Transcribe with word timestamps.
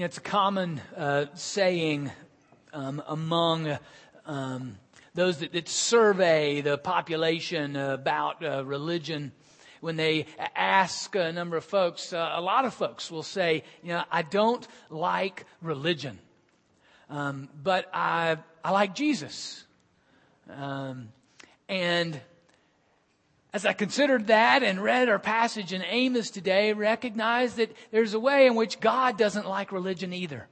It's 0.00 0.18
a 0.18 0.20
common 0.20 0.80
uh, 0.96 1.26
saying 1.34 2.12
um, 2.72 3.02
among 3.08 3.78
um, 4.26 4.78
those 5.12 5.38
that, 5.38 5.52
that, 5.54 5.68
survey 5.68 6.60
the 6.60 6.78
population 6.78 7.74
about 7.74 8.44
uh, 8.44 8.64
religion. 8.64 9.32
When 9.80 9.96
they 9.96 10.26
ask 10.54 11.16
a 11.16 11.32
number 11.32 11.56
of 11.56 11.64
folks, 11.64 12.12
uh, 12.12 12.30
a 12.32 12.40
lot 12.40 12.64
of 12.64 12.74
folks 12.74 13.10
will 13.10 13.24
say, 13.24 13.64
you 13.82 13.88
know, 13.88 14.04
I 14.08 14.22
don't 14.22 14.64
like 14.88 15.46
religion, 15.62 16.20
um, 17.10 17.48
but 17.60 17.90
I, 17.92 18.36
I 18.62 18.70
like 18.70 18.94
Jesus. 18.94 19.64
Um, 20.48 21.08
and 21.68 22.20
as 23.52 23.64
I 23.64 23.72
considered 23.72 24.26
that 24.26 24.62
and 24.62 24.82
read 24.82 25.08
our 25.08 25.18
passage 25.18 25.72
in 25.72 25.82
Amos 25.82 26.30
today, 26.30 26.72
recognize 26.74 27.54
that 27.54 27.74
there's 27.90 28.14
a 28.14 28.20
way 28.20 28.46
in 28.46 28.54
which 28.54 28.80
God 28.80 29.16
doesn't 29.16 29.46
like 29.46 29.72
religion 29.72 30.12
either. 30.12 30.48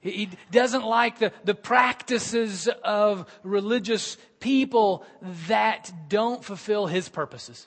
He 0.00 0.30
doesn't 0.50 0.84
like 0.84 1.18
the, 1.18 1.32
the 1.44 1.54
practices 1.54 2.68
of 2.84 3.26
religious 3.42 4.16
people 4.38 5.04
that 5.48 5.92
don't 6.08 6.42
fulfill 6.42 6.86
his 6.86 7.08
purposes. 7.08 7.66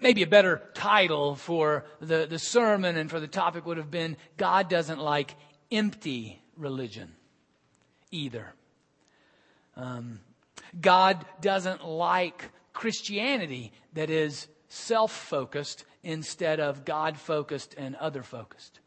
Maybe 0.00 0.22
a 0.22 0.28
better 0.28 0.62
title 0.74 1.34
for 1.34 1.84
the, 2.00 2.26
the 2.28 2.38
sermon 2.38 2.96
and 2.96 3.10
for 3.10 3.18
the 3.18 3.26
topic 3.26 3.66
would 3.66 3.78
have 3.78 3.90
been 3.90 4.16
God 4.36 4.68
doesn't 4.68 5.00
like 5.00 5.34
empty 5.72 6.40
religion 6.56 7.12
either. 8.10 8.54
Um, 9.76 10.20
God 10.78 11.24
doesn't 11.40 11.84
like 11.84 12.50
Christianity 12.72 13.72
that 13.94 14.10
is 14.10 14.48
self 14.68 15.12
focused 15.12 15.84
instead 16.02 16.60
of 16.60 16.84
God 16.84 17.18
focused 17.18 17.74
and 17.76 17.96
other 17.96 18.22
focused. 18.22 18.80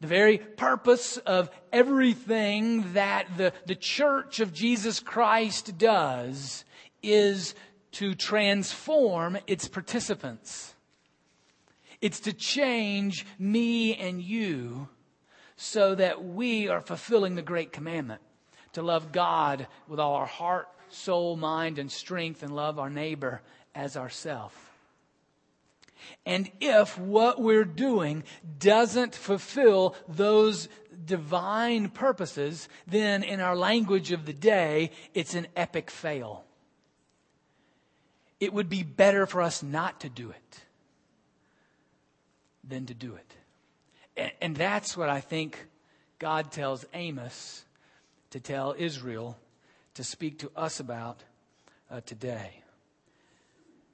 The 0.00 0.06
very 0.06 0.38
purpose 0.38 1.16
of 1.16 1.50
everything 1.72 2.92
that 2.92 3.26
the, 3.36 3.52
the 3.64 3.74
church 3.74 4.40
of 4.40 4.52
Jesus 4.52 5.00
Christ 5.00 5.78
does 5.78 6.64
is 7.02 7.54
to 7.92 8.14
transform 8.14 9.38
its 9.46 9.68
participants. 9.68 10.74
It's 12.02 12.20
to 12.20 12.34
change 12.34 13.24
me 13.38 13.94
and 13.96 14.20
you 14.20 14.88
so 15.56 15.94
that 15.94 16.22
we 16.22 16.68
are 16.68 16.82
fulfilling 16.82 17.34
the 17.34 17.42
great 17.42 17.72
commandment 17.72 18.20
to 18.76 18.82
love 18.82 19.10
God 19.10 19.66
with 19.88 19.98
all 19.98 20.14
our 20.16 20.26
heart, 20.26 20.68
soul, 20.90 21.34
mind, 21.34 21.78
and 21.78 21.90
strength, 21.90 22.42
and 22.42 22.54
love 22.54 22.78
our 22.78 22.90
neighbor 22.90 23.40
as 23.74 23.96
ourself. 23.96 24.54
And 26.26 26.50
if 26.60 26.98
what 26.98 27.40
we're 27.40 27.64
doing 27.64 28.22
doesn't 28.58 29.14
fulfill 29.14 29.96
those 30.06 30.68
divine 31.06 31.88
purposes, 31.88 32.68
then 32.86 33.22
in 33.22 33.40
our 33.40 33.56
language 33.56 34.12
of 34.12 34.26
the 34.26 34.34
day, 34.34 34.90
it's 35.14 35.34
an 35.34 35.46
epic 35.56 35.90
fail. 35.90 36.44
It 38.40 38.52
would 38.52 38.68
be 38.68 38.82
better 38.82 39.24
for 39.24 39.40
us 39.40 39.62
not 39.62 40.00
to 40.00 40.10
do 40.10 40.28
it 40.28 40.60
than 42.62 42.84
to 42.86 42.94
do 42.94 43.14
it. 43.14 44.32
And, 44.42 44.54
that's 44.54 44.98
what 44.98 45.08
I 45.08 45.20
think 45.20 45.66
God 46.18 46.52
tells 46.52 46.84
Amos 46.92 47.65
to 48.36 48.40
tell 48.40 48.74
Israel 48.76 49.38
to 49.94 50.04
speak 50.04 50.40
to 50.40 50.50
us 50.54 50.78
about 50.78 51.22
uh, 51.90 52.02
today. 52.02 52.60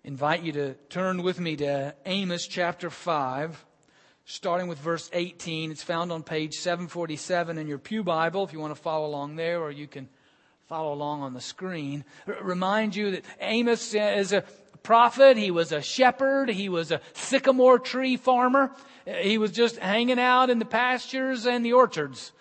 Invite 0.02 0.42
you 0.42 0.50
to 0.50 0.74
turn 0.88 1.22
with 1.22 1.38
me 1.38 1.54
to 1.54 1.94
Amos 2.06 2.48
chapter 2.48 2.90
5, 2.90 3.64
starting 4.24 4.66
with 4.66 4.80
verse 4.80 5.08
18. 5.12 5.70
It's 5.70 5.84
found 5.84 6.10
on 6.10 6.24
page 6.24 6.54
747 6.54 7.56
in 7.56 7.68
your 7.68 7.78
Pew 7.78 8.02
Bible 8.02 8.42
if 8.42 8.52
you 8.52 8.58
want 8.58 8.74
to 8.74 8.82
follow 8.82 9.06
along 9.06 9.36
there, 9.36 9.60
or 9.60 9.70
you 9.70 9.86
can 9.86 10.08
follow 10.66 10.92
along 10.92 11.22
on 11.22 11.34
the 11.34 11.40
screen. 11.40 12.04
R- 12.26 12.34
remind 12.42 12.96
you 12.96 13.12
that 13.12 13.24
Amos 13.40 13.94
is 13.94 14.32
a 14.32 14.42
prophet, 14.82 15.36
he 15.36 15.52
was 15.52 15.70
a 15.70 15.80
shepherd, 15.80 16.48
he 16.48 16.68
was 16.68 16.90
a 16.90 17.00
sycamore 17.12 17.78
tree 17.78 18.16
farmer. 18.16 18.72
He 19.06 19.38
was 19.38 19.52
just 19.52 19.78
hanging 19.78 20.18
out 20.18 20.50
in 20.50 20.58
the 20.58 20.64
pastures 20.64 21.46
and 21.46 21.64
the 21.64 21.74
orchards 21.74 22.32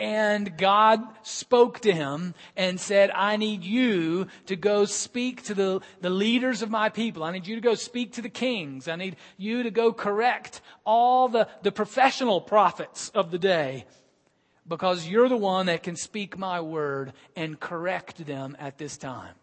and 0.00 0.56
God 0.56 1.02
spoke 1.22 1.80
to 1.80 1.92
him 1.92 2.34
and 2.56 2.80
said, 2.80 3.10
I 3.10 3.36
need 3.36 3.62
you 3.62 4.28
to 4.46 4.56
go 4.56 4.86
speak 4.86 5.42
to 5.44 5.54
the, 5.54 5.80
the 6.00 6.08
leaders 6.08 6.62
of 6.62 6.70
my 6.70 6.88
people. 6.88 7.22
I 7.22 7.32
need 7.32 7.46
you 7.46 7.54
to 7.54 7.60
go 7.60 7.74
speak 7.74 8.14
to 8.14 8.22
the 8.22 8.30
kings. 8.30 8.88
I 8.88 8.96
need 8.96 9.16
you 9.36 9.62
to 9.62 9.70
go 9.70 9.92
correct 9.92 10.62
all 10.86 11.28
the, 11.28 11.48
the 11.62 11.70
professional 11.70 12.40
prophets 12.40 13.10
of 13.10 13.30
the 13.30 13.38
day 13.38 13.84
because 14.66 15.06
you're 15.06 15.28
the 15.28 15.36
one 15.36 15.66
that 15.66 15.82
can 15.82 15.96
speak 15.96 16.38
my 16.38 16.62
word 16.62 17.12
and 17.36 17.60
correct 17.60 18.24
them 18.24 18.56
at 18.58 18.78
this 18.78 18.96
time. 18.96 19.34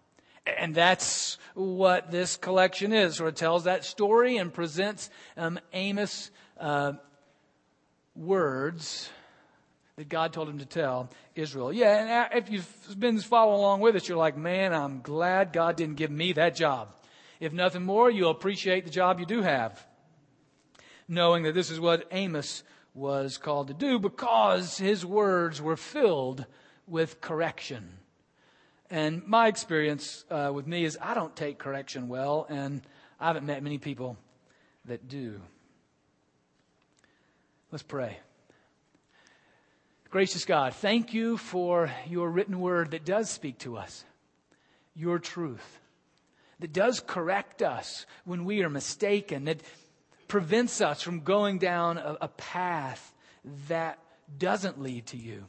And 0.58 0.74
that's 0.74 1.38
what 1.54 2.10
this 2.10 2.36
collection 2.36 2.94
is. 2.94 3.18
So 3.18 3.28
it 3.28 3.36
tells 3.36 3.66
that 3.66 3.86
story 3.86 4.38
and 4.38 4.52
presents 4.52 5.12
um, 5.36 5.60
Amos' 5.72 6.32
uh, 6.60 6.94
words 8.16 9.10
that 9.98 10.10
God 10.10 10.32
told 10.32 10.48
him 10.48 10.60
to 10.60 10.66
tell 10.66 11.10
Israel. 11.36 11.74
Yeah, 11.74 12.30
and 12.30 12.44
if 12.44 12.52
you've 12.52 13.00
been 13.00 13.20
following 13.20 13.60
along 13.60 13.82
with 13.82 13.96
us, 13.96 14.08
you're 14.08 14.18
like, 14.18 14.38
man, 14.38 14.72
I'm 14.72 15.02
glad 15.02 15.52
God 15.52 15.76
didn't 15.76 15.96
give 15.96 16.12
me 16.12 16.34
that 16.34 16.56
job. 16.56 16.90
If 17.40 17.52
nothing 17.52 17.84
more, 17.84 18.10
you'll 18.10 18.30
appreciate 18.32 18.86
the 18.86 18.92
job 18.92 19.20
you 19.20 19.26
do 19.26 19.42
have. 19.42 19.86
Knowing 21.08 21.44
that 21.44 21.56
this 21.56 21.72
is 21.72 21.80
what 21.80 22.08
Amos 22.12 22.64
was 22.94 23.40
called 23.40 23.70
to 23.70 23.74
do 23.74 23.98
because 23.98 24.78
his 24.78 25.04
words 25.04 25.62
were 25.62 25.78
filled 25.78 26.46
with 26.86 27.20
correction. 27.20 27.98
And 28.92 29.26
my 29.26 29.48
experience 29.48 30.26
uh, 30.30 30.52
with 30.54 30.68
me 30.68 30.86
is 30.86 30.98
I 31.02 31.16
don't 31.16 31.36
take 31.36 31.58
correction 31.58 32.08
well, 32.08 32.46
and 32.50 32.82
I 33.20 33.28
haven't 33.28 33.48
met 33.48 33.64
many 33.64 33.80
people 33.80 34.16
that 34.86 35.08
do. 35.08 35.42
Let's 37.72 37.84
pray. 37.84 38.20
Gracious 40.10 40.46
God, 40.46 40.74
thank 40.74 41.14
you 41.14 41.36
for 41.36 41.92
your 42.08 42.30
written 42.30 42.62
word 42.62 42.92
that 42.92 43.04
does 43.04 43.30
speak 43.30 43.58
to 43.60 43.76
us, 43.76 44.06
your 44.96 45.20
truth, 45.20 45.80
that 46.60 46.72
does 46.72 47.02
correct 47.02 47.62
us 47.62 48.06
when 48.24 48.46
we 48.46 48.64
are 48.64 48.70
mistaken, 48.70 49.46
that 49.46 49.62
prevents 50.30 50.80
us 50.80 51.02
from 51.02 51.20
going 51.22 51.58
down 51.58 51.98
a, 51.98 52.18
a 52.22 52.28
path 52.30 53.14
that 53.68 54.00
doesn't 54.40 54.82
lead 54.82 55.06
to 55.08 55.18
you, 55.18 55.44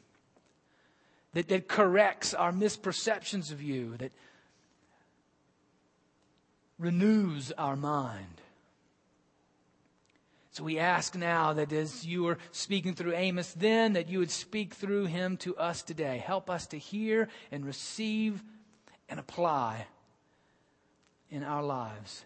that, 1.34 1.46
that 1.48 1.68
corrects 1.68 2.34
our 2.34 2.50
misperceptions 2.50 3.52
of 3.52 3.62
you, 3.62 3.96
that 3.98 4.12
renews 6.80 7.52
our 7.52 7.76
mind. 7.76 8.40
So 10.58 10.64
we 10.64 10.80
ask 10.80 11.14
now 11.14 11.52
that 11.52 11.72
as 11.72 12.04
you 12.04 12.26
are 12.26 12.38
speaking 12.50 12.96
through 12.96 13.14
Amos 13.14 13.52
then, 13.52 13.92
that 13.92 14.08
you 14.08 14.18
would 14.18 14.32
speak 14.32 14.74
through 14.74 15.04
him 15.04 15.36
to 15.36 15.56
us 15.56 15.82
today. 15.82 16.18
Help 16.18 16.50
us 16.50 16.66
to 16.68 16.78
hear 16.78 17.28
and 17.52 17.64
receive 17.64 18.42
and 19.08 19.20
apply 19.20 19.86
in 21.30 21.44
our 21.44 21.62
lives. 21.62 22.24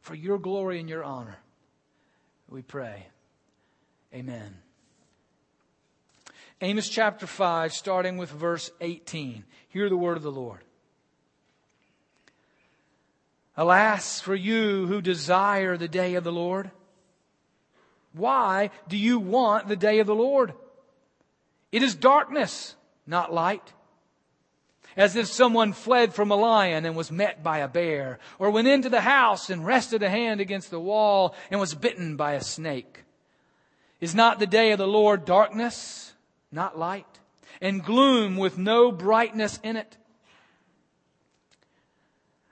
For 0.00 0.14
your 0.14 0.38
glory 0.38 0.78
and 0.78 0.88
your 0.88 1.02
honor, 1.02 1.38
we 2.48 2.62
pray. 2.62 3.08
Amen. 4.14 4.56
Amos 6.60 6.88
chapter 6.88 7.26
5, 7.26 7.72
starting 7.72 8.16
with 8.16 8.30
verse 8.30 8.70
18. 8.80 9.42
Hear 9.70 9.88
the 9.88 9.96
word 9.96 10.16
of 10.16 10.22
the 10.22 10.30
Lord. 10.30 10.60
Alas 13.56 14.20
for 14.20 14.36
you 14.36 14.86
who 14.86 15.02
desire 15.02 15.76
the 15.76 15.88
day 15.88 16.14
of 16.14 16.22
the 16.22 16.30
Lord 16.30 16.70
why 18.12 18.70
do 18.88 18.96
you 18.96 19.18
want 19.18 19.68
the 19.68 19.76
day 19.76 20.00
of 20.00 20.06
the 20.06 20.14
Lord? 20.14 20.52
It 21.70 21.82
is 21.82 21.94
darkness, 21.94 22.74
not 23.06 23.32
light. 23.32 23.72
As 24.96 25.14
if 25.14 25.28
someone 25.28 25.72
fled 25.72 26.14
from 26.14 26.30
a 26.30 26.36
lion 26.36 26.84
and 26.84 26.96
was 26.96 27.12
met 27.12 27.44
by 27.44 27.58
a 27.58 27.68
bear, 27.68 28.18
or 28.38 28.50
went 28.50 28.66
into 28.66 28.88
the 28.88 29.02
house 29.02 29.48
and 29.48 29.64
rested 29.64 30.02
a 30.02 30.10
hand 30.10 30.40
against 30.40 30.70
the 30.70 30.80
wall 30.80 31.34
and 31.50 31.60
was 31.60 31.74
bitten 31.74 32.16
by 32.16 32.32
a 32.32 32.42
snake. 32.42 33.04
Is 34.00 34.14
not 34.14 34.38
the 34.38 34.46
day 34.46 34.72
of 34.72 34.78
the 34.78 34.88
Lord 34.88 35.24
darkness, 35.24 36.14
not 36.50 36.78
light, 36.78 37.20
and 37.60 37.84
gloom 37.84 38.36
with 38.36 38.58
no 38.58 38.90
brightness 38.90 39.60
in 39.62 39.76
it? 39.76 39.96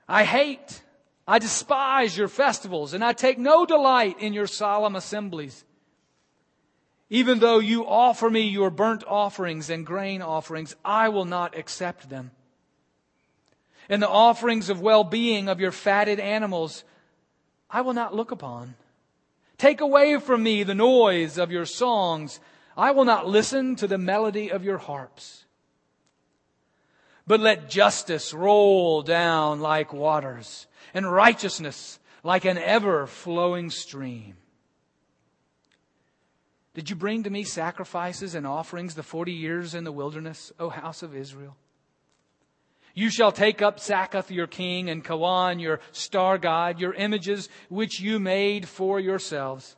I 0.09 0.25
hate 0.25 0.83
I 1.29 1.39
despise 1.39 2.17
your 2.17 2.27
festivals 2.27 2.95
and 2.95 3.05
I 3.05 3.13
take 3.13 3.39
no 3.39 3.67
delight 3.67 4.19
in 4.19 4.33
your 4.33 4.47
solemn 4.47 4.97
assemblies. 4.97 5.63
Even 7.11 7.39
though 7.39 7.59
you 7.59 7.87
offer 7.87 8.31
me 8.31 8.49
your 8.49 8.71
burnt 8.71 9.05
offerings 9.07 9.69
and 9.69 9.85
grain 9.85 10.23
offerings, 10.23 10.75
I 10.83 11.11
will 11.11 11.27
not 11.27 11.55
accept 11.55 12.09
them. 12.09 12.31
And 13.91 14.03
the 14.03 14.09
offerings 14.09 14.71
of 14.71 14.81
well-being 14.81 15.51
of 15.51 15.61
your 15.61 15.71
fatted 15.71 16.19
animals, 16.19 16.83
I 17.71 17.83
will 17.83 17.95
not 17.95 18.15
look 18.15 18.31
upon. 18.31 18.75
Take 19.59 19.83
away 19.83 20.19
from 20.19 20.43
me 20.43 20.63
the 20.63 20.75
noise 20.75 21.37
of 21.37 21.51
your 21.53 21.67
songs. 21.67 22.41
I 22.75 22.93
will 22.93 23.05
not 23.05 23.29
listen 23.29 23.77
to 23.77 23.87
the 23.87 23.99
melody 23.99 24.51
of 24.51 24.65
your 24.65 24.79
harps. 24.79 25.45
But 27.27 27.41
let 27.41 27.69
justice 27.69 28.33
roll 28.33 29.03
down 29.03 29.61
like 29.61 29.93
waters 29.93 30.68
and 30.95 31.11
righteousness 31.11 31.99
like 32.23 32.45
an 32.45 32.59
ever 32.59 33.07
flowing 33.07 33.71
stream. 33.71 34.37
Did 36.75 36.91
you 36.91 36.97
bring 36.97 37.25
to 37.25 37.31
me 37.31 37.45
sacrifices 37.45 38.35
and 38.35 38.47
offerings 38.47 38.95
the 38.95 39.03
forty 39.03 39.33
years 39.33 39.75
in 39.75 39.85
the 39.85 39.93
wilderness, 39.93 40.53
O 40.61 40.69
house 40.69 41.03
of 41.03 41.17
Israel? 41.17 41.57
You 42.95 43.11
shall 43.11 43.33
take 43.33 43.63
up 43.63 43.79
Sakkuth 43.79 44.31
your 44.31 44.47
king 44.47 44.91
and 44.91 45.05
Kaiwan 45.05 45.61
your 45.61 45.81
star 45.93 46.39
god, 46.39 46.81
your 46.81 46.95
images 46.95 47.49
which 47.69 48.01
you 48.01 48.19
made 48.19 48.67
for 48.67 48.99
yourselves. 48.99 49.77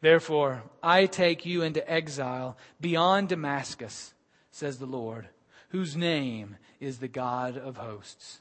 Therefore, 0.00 0.62
I 0.82 1.06
take 1.06 1.44
you 1.44 1.62
into 1.62 1.88
exile 1.90 2.56
beyond 2.80 3.28
Damascus, 3.28 4.14
says 4.50 4.78
the 4.78 4.86
Lord, 4.86 5.28
whose 5.70 5.96
name 5.96 6.56
is 6.80 6.98
the 6.98 7.08
God 7.08 7.56
of 7.56 7.76
hosts. 7.76 8.40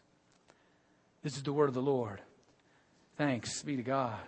This 1.24 1.36
is 1.36 1.44
the 1.44 1.54
word 1.54 1.68
of 1.68 1.74
the 1.74 1.82
Lord. 1.82 2.22
Thanks 3.18 3.62
be 3.64 3.76
to 3.76 3.84
God. 3.84 4.20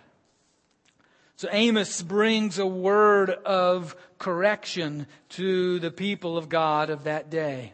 So 1.36 1.48
Amos 1.50 2.02
brings 2.02 2.58
a 2.58 2.66
word 2.66 3.30
of 3.30 3.96
correction 4.18 5.06
to 5.30 5.78
the 5.78 5.90
people 5.90 6.36
of 6.36 6.48
God 6.48 6.90
of 6.90 7.04
that 7.04 7.30
day. 7.30 7.72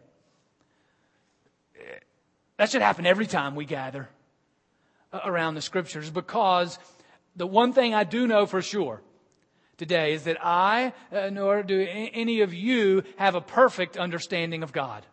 That 2.56 2.70
should 2.70 2.82
happen 2.82 3.06
every 3.06 3.26
time 3.26 3.54
we 3.54 3.64
gather 3.64 4.08
around 5.12 5.54
the 5.54 5.60
scriptures 5.60 6.10
because 6.10 6.78
the 7.36 7.46
one 7.46 7.72
thing 7.72 7.94
I 7.94 8.04
do 8.04 8.26
know 8.26 8.46
for 8.46 8.62
sure 8.62 9.00
today 9.76 10.12
is 10.12 10.24
that 10.24 10.38
I, 10.44 10.92
uh, 11.12 11.30
nor 11.30 11.62
do 11.62 11.86
any 11.88 12.40
of 12.40 12.52
you, 12.52 13.04
have 13.16 13.34
a 13.34 13.40
perfect 13.40 13.96
understanding 13.96 14.62
of 14.62 14.72
God. 14.72 15.04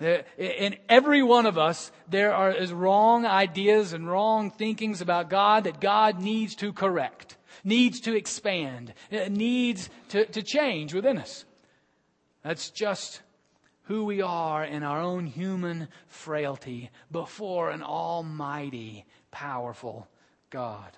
In 0.00 0.76
every 0.88 1.22
one 1.22 1.44
of 1.44 1.58
us, 1.58 1.92
there 2.08 2.32
are 2.32 2.50
is 2.50 2.72
wrong 2.72 3.26
ideas 3.26 3.92
and 3.92 4.08
wrong 4.08 4.50
thinkings 4.50 5.02
about 5.02 5.28
God 5.28 5.64
that 5.64 5.80
God 5.80 6.20
needs 6.20 6.54
to 6.56 6.72
correct, 6.72 7.36
needs 7.64 8.00
to 8.00 8.16
expand, 8.16 8.94
uh, 9.12 9.28
needs 9.28 9.90
to, 10.08 10.24
to 10.26 10.42
change 10.42 10.94
within 10.94 11.18
us. 11.18 11.44
That's 12.42 12.70
just 12.70 13.20
who 13.84 14.06
we 14.06 14.22
are 14.22 14.64
in 14.64 14.82
our 14.82 15.00
own 15.00 15.26
human 15.26 15.88
frailty 16.08 16.90
before 17.10 17.70
an 17.70 17.82
almighty, 17.82 19.04
powerful 19.30 20.08
God. 20.48 20.96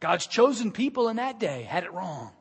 God's 0.00 0.26
chosen 0.26 0.70
people 0.70 1.08
in 1.08 1.16
that 1.16 1.40
day 1.40 1.62
had 1.62 1.84
it 1.84 1.92
wrong. 1.92 2.32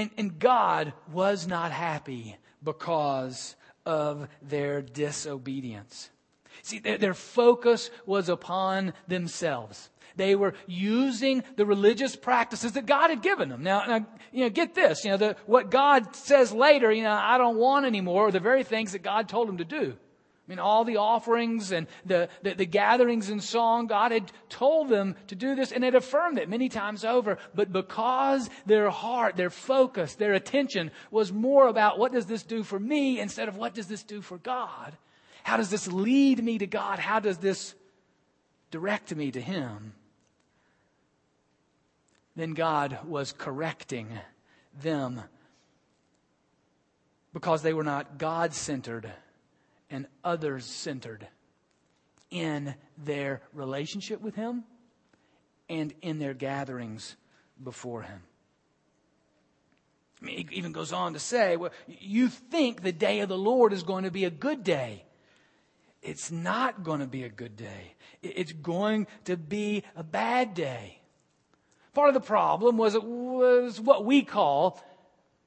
And, 0.00 0.10
and 0.16 0.38
God 0.38 0.94
was 1.12 1.46
not 1.46 1.72
happy 1.72 2.36
because 2.64 3.54
of 3.84 4.28
their 4.40 4.80
disobedience. 4.80 6.08
See, 6.62 6.78
their, 6.78 6.96
their 6.96 7.14
focus 7.14 7.90
was 8.06 8.30
upon 8.30 8.94
themselves. 9.08 9.90
They 10.16 10.34
were 10.34 10.54
using 10.66 11.44
the 11.56 11.66
religious 11.66 12.16
practices 12.16 12.72
that 12.72 12.86
God 12.86 13.10
had 13.10 13.20
given 13.20 13.50
them. 13.50 13.62
Now, 13.62 13.84
now 13.86 14.06
you 14.32 14.44
know, 14.44 14.50
get 14.50 14.74
this, 14.74 15.04
you 15.04 15.10
know, 15.10 15.18
the, 15.18 15.36
what 15.44 15.70
God 15.70 16.16
says 16.16 16.50
later, 16.50 16.90
you 16.90 17.02
know, 17.02 17.12
I 17.12 17.36
don't 17.36 17.58
want 17.58 17.84
anymore, 17.84 18.28
are 18.28 18.32
the 18.32 18.40
very 18.40 18.64
things 18.64 18.92
that 18.92 19.02
God 19.02 19.28
told 19.28 19.48
them 19.48 19.58
to 19.58 19.64
do. 19.66 19.98
I 20.50 20.52
mean, 20.52 20.58
all 20.58 20.82
the 20.82 20.96
offerings 20.96 21.70
and 21.70 21.86
the, 22.04 22.28
the, 22.42 22.54
the, 22.54 22.66
gatherings 22.66 23.30
in 23.30 23.38
song, 23.38 23.86
God 23.86 24.10
had 24.10 24.32
told 24.48 24.88
them 24.88 25.14
to 25.28 25.36
do 25.36 25.54
this 25.54 25.70
and 25.70 25.84
had 25.84 25.94
affirmed 25.94 26.38
it 26.38 26.48
many 26.48 26.68
times 26.68 27.04
over. 27.04 27.38
But 27.54 27.72
because 27.72 28.50
their 28.66 28.90
heart, 28.90 29.36
their 29.36 29.50
focus, 29.50 30.16
their 30.16 30.32
attention 30.32 30.90
was 31.12 31.32
more 31.32 31.68
about 31.68 32.00
what 32.00 32.10
does 32.10 32.26
this 32.26 32.42
do 32.42 32.64
for 32.64 32.80
me 32.80 33.20
instead 33.20 33.48
of 33.48 33.58
what 33.58 33.74
does 33.74 33.86
this 33.86 34.02
do 34.02 34.20
for 34.20 34.38
God? 34.38 34.96
How 35.44 35.56
does 35.56 35.70
this 35.70 35.86
lead 35.86 36.42
me 36.42 36.58
to 36.58 36.66
God? 36.66 36.98
How 36.98 37.20
does 37.20 37.38
this 37.38 37.76
direct 38.72 39.14
me 39.14 39.30
to 39.30 39.40
Him? 39.40 39.92
Then 42.34 42.54
God 42.54 42.98
was 43.06 43.30
correcting 43.30 44.08
them 44.82 45.22
because 47.32 47.62
they 47.62 47.72
were 47.72 47.84
not 47.84 48.18
God 48.18 48.52
centered 48.52 49.12
and 49.90 50.06
others 50.24 50.64
centered 50.64 51.26
in 52.30 52.74
their 52.96 53.42
relationship 53.52 54.20
with 54.20 54.34
Him 54.34 54.64
and 55.68 55.92
in 56.02 56.18
their 56.18 56.34
gatherings 56.34 57.16
before 57.62 58.02
Him. 58.02 58.22
I 60.20 60.26
mean, 60.26 60.38
it 60.38 60.52
even 60.52 60.72
goes 60.72 60.92
on 60.92 61.14
to 61.14 61.18
say, 61.18 61.56
well, 61.56 61.72
you 61.86 62.28
think 62.28 62.82
the 62.82 62.92
day 62.92 63.20
of 63.20 63.28
the 63.28 63.38
Lord 63.38 63.72
is 63.72 63.82
going 63.82 64.04
to 64.04 64.10
be 64.10 64.24
a 64.24 64.30
good 64.30 64.62
day. 64.62 65.04
It's 66.02 66.30
not 66.30 66.82
going 66.82 67.00
to 67.00 67.06
be 67.06 67.24
a 67.24 67.28
good 67.28 67.56
day. 67.56 67.94
It's 68.22 68.52
going 68.52 69.06
to 69.24 69.36
be 69.36 69.82
a 69.96 70.02
bad 70.02 70.54
day. 70.54 71.00
Part 71.94 72.08
of 72.08 72.14
the 72.14 72.20
problem 72.20 72.76
was 72.76 72.94
it 72.94 73.02
was 73.02 73.80
what 73.80 74.04
we 74.04 74.22
call 74.22 74.80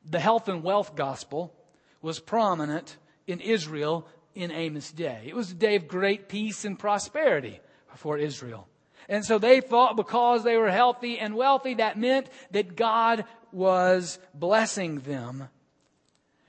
the 0.06 0.20
health 0.20 0.48
and 0.48 0.64
wealth 0.64 0.96
gospel 0.96 1.54
was 2.02 2.20
prominent 2.20 2.98
in 3.26 3.40
Israel 3.40 4.08
in 4.36 4.52
Amos' 4.52 4.92
day. 4.92 5.24
It 5.26 5.36
was 5.36 5.52
a 5.52 5.56
day 5.56 5.76
of 5.76 5.88
great 5.88 6.28
peace 6.28 6.66
and 6.66 6.78
prosperity 6.78 7.60
for 7.96 8.18
Israel. 8.18 8.68
And 9.10 9.26
so 9.26 9.38
they 9.38 9.62
thought 9.62 9.96
because 9.96 10.44
they 10.44 10.58
were 10.58 10.72
healthy 10.72 11.20
and 11.20 11.36
wealthy, 11.36 11.76
that 11.76 11.98
meant 11.98 12.28
that 12.52 12.76
God 12.76 13.26
was 13.52 14.18
blessing 14.34 15.00
them. 15.00 15.50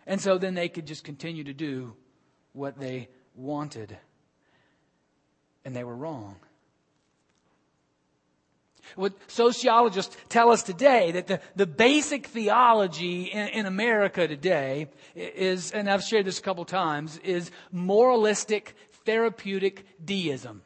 And 0.07 0.21
so 0.21 0.39
then 0.39 0.55
they 0.55 0.69
could 0.69 0.87
just 0.87 1.05
continue 1.05 1.45
to 1.45 1.53
do 1.53 1.95
what 2.53 2.79
they 2.79 3.09
wanted. 3.35 3.97
And 5.65 5.75
they 5.75 5.85
were 5.85 5.97
wrong. 5.97 6.37
What 8.97 9.15
sociologists 9.27 10.17
tell 10.29 10.51
us 10.51 10.63
today 10.63 11.13
that 11.13 11.27
the, 11.27 11.41
the 11.57 11.67
basic 11.67 12.27
theology 12.27 13.25
in, 13.25 13.49
in 13.49 13.67
America 13.67 14.29
today 14.29 14.89
is, 15.15 15.73
and 15.73 15.91
I've 15.91 16.03
shared 16.03 16.27
this 16.27 16.39
a 16.39 16.43
couple 16.43 16.65
times, 16.65 17.19
is 17.19 17.51
moralistic 17.73 18.77
therapeutic 19.05 19.85
deism. 20.05 20.63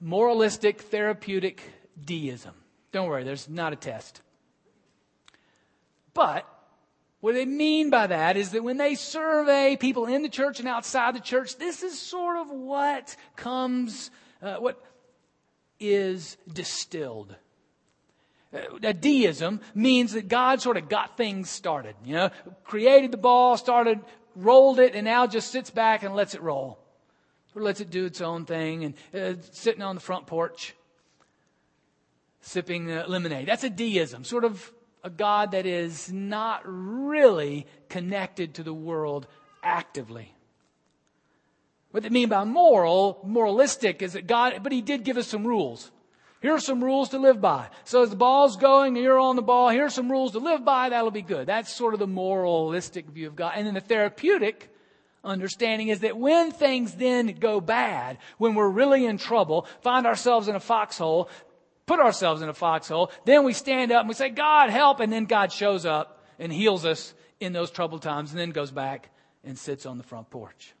Moralistic 0.00 0.82
therapeutic 0.82 1.62
deism. 2.04 2.54
Don't 2.92 3.08
worry, 3.08 3.24
there's 3.24 3.48
not 3.48 3.72
a 3.72 3.76
test. 3.76 4.22
But 6.14 6.46
what 7.20 7.34
they 7.34 7.44
mean 7.44 7.90
by 7.90 8.06
that 8.06 8.36
is 8.36 8.50
that 8.50 8.62
when 8.62 8.76
they 8.76 8.94
survey 8.94 9.76
people 9.76 10.06
in 10.06 10.22
the 10.22 10.28
church 10.28 10.60
and 10.60 10.68
outside 10.68 11.14
the 11.14 11.20
church, 11.20 11.56
this 11.56 11.82
is 11.82 11.98
sort 11.98 12.36
of 12.38 12.50
what 12.50 13.16
comes, 13.36 14.10
uh, 14.40 14.56
what 14.56 14.80
is 15.80 16.36
distilled. 16.52 17.36
Uh, 18.52 18.92
deism 18.92 19.60
means 19.74 20.12
that 20.12 20.28
God 20.28 20.62
sort 20.62 20.78
of 20.78 20.88
got 20.88 21.16
things 21.16 21.50
started, 21.50 21.94
you 22.04 22.14
know, 22.14 22.30
created 22.64 23.12
the 23.12 23.18
ball, 23.18 23.56
started, 23.58 24.00
rolled 24.34 24.78
it, 24.78 24.94
and 24.94 25.04
now 25.04 25.26
just 25.26 25.52
sits 25.52 25.70
back 25.70 26.02
and 26.02 26.14
lets 26.14 26.34
it 26.34 26.42
roll. 26.42 26.78
Or 27.54 27.62
lets 27.62 27.80
it 27.80 27.90
do 27.90 28.04
its 28.04 28.20
own 28.20 28.46
thing 28.46 28.84
and 28.84 28.94
uh, 29.14 29.42
sitting 29.52 29.82
on 29.82 29.96
the 29.96 30.00
front 30.00 30.26
porch, 30.26 30.74
sipping 32.40 32.90
uh, 32.90 33.04
lemonade. 33.08 33.48
That's 33.48 33.64
a 33.64 33.70
deism, 33.70 34.24
sort 34.24 34.44
of 34.44 34.72
a 35.02 35.10
God 35.10 35.52
that 35.52 35.66
is 35.66 36.12
not 36.12 36.62
really 36.64 37.66
connected 37.88 38.54
to 38.54 38.62
the 38.62 38.74
world 38.74 39.26
actively. 39.62 40.34
What 41.98 42.04
they 42.04 42.10
mean 42.10 42.28
by 42.28 42.44
moral, 42.44 43.18
moralistic, 43.24 44.02
is 44.02 44.12
that 44.12 44.28
God, 44.28 44.60
but 44.62 44.70
He 44.70 44.82
did 44.82 45.02
give 45.02 45.16
us 45.16 45.26
some 45.26 45.44
rules. 45.44 45.90
Here 46.40 46.54
are 46.54 46.60
some 46.60 46.84
rules 46.84 47.08
to 47.08 47.18
live 47.18 47.40
by. 47.40 47.70
So 47.82 48.04
as 48.04 48.10
the 48.10 48.14
ball's 48.14 48.56
going, 48.56 48.94
you're 48.94 49.18
on 49.18 49.34
the 49.34 49.42
ball, 49.42 49.68
here's 49.70 49.94
some 49.94 50.08
rules 50.08 50.30
to 50.30 50.38
live 50.38 50.64
by, 50.64 50.90
that'll 50.90 51.10
be 51.10 51.22
good. 51.22 51.48
That's 51.48 51.74
sort 51.74 51.94
of 51.94 51.98
the 51.98 52.06
moralistic 52.06 53.06
view 53.06 53.26
of 53.26 53.34
God. 53.34 53.54
And 53.56 53.66
then 53.66 53.74
the 53.74 53.80
therapeutic 53.80 54.72
understanding 55.24 55.88
is 55.88 55.98
that 55.98 56.16
when 56.16 56.52
things 56.52 56.94
then 56.94 57.34
go 57.40 57.60
bad, 57.60 58.18
when 58.36 58.54
we're 58.54 58.68
really 58.68 59.04
in 59.04 59.18
trouble, 59.18 59.66
find 59.80 60.06
ourselves 60.06 60.46
in 60.46 60.54
a 60.54 60.60
foxhole, 60.60 61.28
put 61.86 61.98
ourselves 61.98 62.42
in 62.42 62.48
a 62.48 62.54
foxhole, 62.54 63.10
then 63.24 63.42
we 63.42 63.52
stand 63.52 63.90
up 63.90 64.02
and 64.02 64.08
we 64.08 64.14
say, 64.14 64.28
God 64.28 64.70
help, 64.70 65.00
and 65.00 65.12
then 65.12 65.24
God 65.24 65.50
shows 65.50 65.84
up 65.84 66.24
and 66.38 66.52
heals 66.52 66.84
us 66.84 67.12
in 67.40 67.52
those 67.52 67.72
troubled 67.72 68.02
times 68.02 68.30
and 68.30 68.38
then 68.38 68.50
goes 68.50 68.70
back 68.70 69.10
and 69.42 69.58
sits 69.58 69.84
on 69.84 69.98
the 69.98 70.04
front 70.04 70.30
porch. 70.30 70.74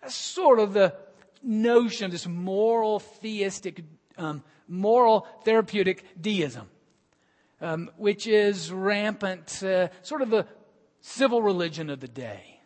That's 0.00 0.14
sort 0.14 0.58
of 0.58 0.72
the 0.72 0.94
notion 1.42 2.06
of 2.06 2.12
this 2.12 2.26
moral 2.26 3.00
theistic, 3.00 3.82
um, 4.16 4.42
moral 4.66 5.26
therapeutic 5.44 6.04
deism, 6.20 6.68
um, 7.60 7.90
which 7.96 8.26
is 8.26 8.72
rampant, 8.72 9.62
uh, 9.62 9.88
sort 10.02 10.22
of 10.22 10.30
the 10.30 10.46
civil 11.00 11.42
religion 11.42 11.90
of 11.90 12.00
the 12.00 12.08
day. 12.08 12.60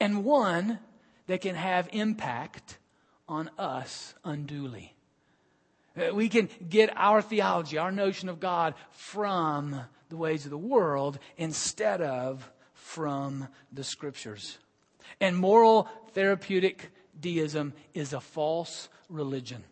And 0.00 0.24
one 0.24 0.78
that 1.26 1.40
can 1.40 1.54
have 1.54 1.88
impact 1.92 2.78
on 3.28 3.50
us 3.58 4.14
unduly. 4.24 4.94
Uh, 5.96 6.14
we 6.14 6.28
can 6.28 6.48
get 6.68 6.90
our 6.96 7.20
theology, 7.20 7.76
our 7.78 7.92
notion 7.92 8.28
of 8.28 8.40
God 8.40 8.74
from 8.90 9.80
the 10.08 10.16
ways 10.16 10.44
of 10.44 10.50
the 10.50 10.58
world 10.58 11.18
instead 11.36 12.00
of 12.00 12.50
from 12.72 13.48
the 13.72 13.84
scriptures. 13.84 14.58
And 15.20 15.36
moral 15.36 15.88
therapeutic 16.12 16.90
deism 17.18 17.72
is 17.94 18.12
a 18.12 18.20
false 18.20 18.88
religion, 19.08 19.64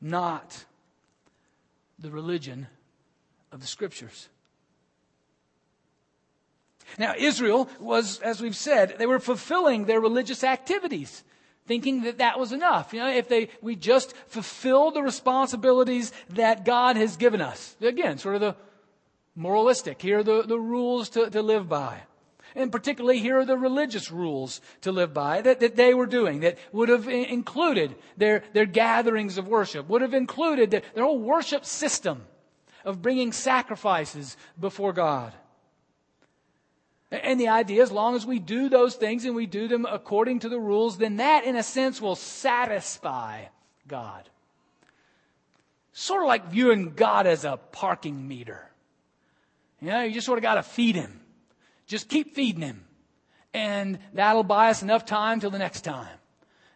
not 0.00 0.64
the 1.98 2.10
religion 2.10 2.66
of 3.52 3.60
the 3.60 3.66
scriptures. 3.66 4.28
Now, 6.98 7.14
Israel 7.16 7.68
was, 7.78 8.20
as 8.20 8.40
we've 8.40 8.56
said, 8.56 8.96
they 8.98 9.06
were 9.06 9.20
fulfilling 9.20 9.84
their 9.84 10.00
religious 10.00 10.42
activities, 10.42 11.22
thinking 11.66 12.02
that 12.02 12.18
that 12.18 12.38
was 12.38 12.52
enough. 12.52 12.92
You 12.92 13.00
know, 13.00 13.10
if 13.10 13.28
they, 13.28 13.48
we 13.60 13.76
just 13.76 14.14
fulfill 14.26 14.90
the 14.90 15.02
responsibilities 15.02 16.12
that 16.30 16.64
God 16.64 16.96
has 16.96 17.16
given 17.16 17.40
us. 17.40 17.76
Again, 17.80 18.18
sort 18.18 18.34
of 18.34 18.40
the 18.40 18.56
moralistic. 19.36 20.02
Here 20.02 20.18
are 20.18 20.24
the, 20.24 20.42
the 20.42 20.58
rules 20.58 21.10
to, 21.10 21.30
to 21.30 21.42
live 21.42 21.68
by. 21.68 22.02
And 22.54 22.72
particularly, 22.72 23.20
here 23.20 23.38
are 23.38 23.44
the 23.44 23.56
religious 23.56 24.10
rules 24.10 24.60
to 24.80 24.92
live 24.92 25.14
by 25.14 25.40
that, 25.42 25.60
that 25.60 25.76
they 25.76 25.94
were 25.94 26.06
doing 26.06 26.40
that 26.40 26.58
would 26.72 26.88
have 26.88 27.08
included 27.08 27.94
their, 28.16 28.42
their 28.52 28.66
gatherings 28.66 29.38
of 29.38 29.46
worship, 29.46 29.88
would 29.88 30.02
have 30.02 30.14
included 30.14 30.70
their, 30.70 30.82
their 30.94 31.04
whole 31.04 31.20
worship 31.20 31.64
system 31.64 32.26
of 32.84 33.02
bringing 33.02 33.32
sacrifices 33.32 34.36
before 34.58 34.92
God. 34.92 35.32
And 37.10 37.40
the 37.40 37.48
idea, 37.48 37.82
as 37.82 37.90
long 37.90 38.14
as 38.14 38.24
we 38.24 38.38
do 38.38 38.68
those 38.68 38.94
things 38.94 39.24
and 39.24 39.34
we 39.34 39.46
do 39.46 39.66
them 39.66 39.84
according 39.84 40.40
to 40.40 40.48
the 40.48 40.60
rules, 40.60 40.98
then 40.98 41.16
that, 41.16 41.44
in 41.44 41.56
a 41.56 41.62
sense, 41.62 42.00
will 42.00 42.14
satisfy 42.14 43.46
God. 43.88 44.28
Sort 45.92 46.22
of 46.22 46.28
like 46.28 46.46
viewing 46.50 46.94
God 46.94 47.26
as 47.26 47.44
a 47.44 47.58
parking 47.72 48.28
meter. 48.28 48.70
You 49.80 49.88
know, 49.88 50.02
you 50.02 50.14
just 50.14 50.26
sort 50.26 50.38
of 50.38 50.42
got 50.42 50.54
to 50.54 50.62
feed 50.62 50.94
him. 50.94 51.20
Just 51.90 52.08
keep 52.08 52.36
feeding 52.36 52.62
him. 52.62 52.84
And 53.52 53.98
that'll 54.14 54.44
buy 54.44 54.70
us 54.70 54.80
enough 54.80 55.04
time 55.04 55.40
till 55.40 55.50
the 55.50 55.58
next 55.58 55.80
time. 55.80 56.06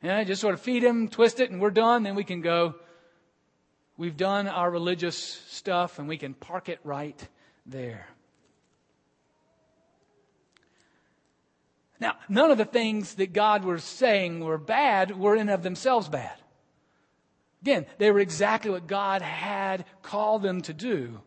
Know, 0.03 0.25
just 0.25 0.41
sort 0.41 0.55
of 0.55 0.61
feed 0.61 0.83
him, 0.83 1.07
twist 1.07 1.39
it, 1.39 1.53
and 1.53 1.61
we're 1.61 1.71
done. 1.71 2.03
Then 2.03 2.17
we 2.17 2.25
can 2.25 2.41
go. 2.41 2.75
We've 3.97 4.17
done 4.17 4.49
our 4.49 4.69
religious 4.69 5.17
stuff 5.17 6.01
and 6.01 6.09
we 6.09 6.19
can 6.19 6.35
park 6.35 6.69
it 6.69 6.81
right 6.83 7.29
there. 7.65 8.09
Now, 12.01 12.17
none 12.29 12.51
of 12.51 12.59
the 12.59 12.65
things 12.65 13.15
that 13.15 13.33
God 13.33 13.65
was 13.65 13.85
saying 13.85 14.41
were 14.41 14.59
bad 14.59 15.17
were 15.17 15.37
in 15.37 15.49
of 15.49 15.63
themselves 15.63 16.09
bad. 16.09 16.37
Again, 17.63 17.87
they 17.99 18.11
were 18.11 18.19
exactly 18.19 18.73
what 18.73 18.89
God 18.89 19.23
had 19.23 19.85
called 20.03 20.43
them 20.43 20.61
to 20.63 20.75
do. 20.75 21.21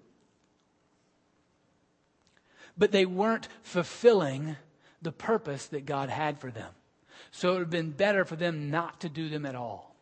But 2.78 2.92
they 2.92 3.06
weren't 3.06 3.48
fulfilling 3.64 4.56
the 5.02 5.12
purpose 5.12 5.68
that 5.68 5.86
God 5.86 6.10
had 6.10 6.40
for 6.40 6.52
them. 6.52 6.72
So 7.32 7.50
it 7.50 7.54
would 7.54 7.60
have 7.62 7.70
been 7.70 7.92
better 7.92 8.26
for 8.26 8.36
them 8.36 8.70
not 8.70 9.02
to 9.02 9.10
do 9.10 9.30
them 9.30 9.46
at 9.46 9.56
all. 9.56 9.96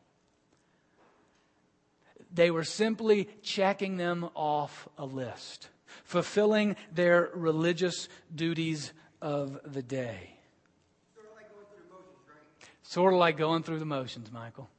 They 2.33 2.51
were 2.51 2.63
simply 2.63 3.29
checking 3.41 3.97
them 3.97 4.29
off 4.35 4.89
a 4.97 5.05
list, 5.05 5.69
fulfilling 6.03 6.75
their 6.93 7.29
religious 7.33 8.09
duties 8.33 8.91
of 9.21 9.59
the 9.65 9.81
day. 9.81 10.31
Sort 11.15 11.27
of 11.27 11.33
like 11.33 11.47
going 11.49 11.65
through 11.71 11.83
the 11.87 11.93
motions, 11.93 12.27
right? 12.27 12.69
Sort 12.83 13.13
of 13.13 13.19
like 13.19 13.37
going 13.37 13.63
through 13.63 13.79
the 13.79 13.85
motions, 13.85 14.31
Michael. 14.31 14.69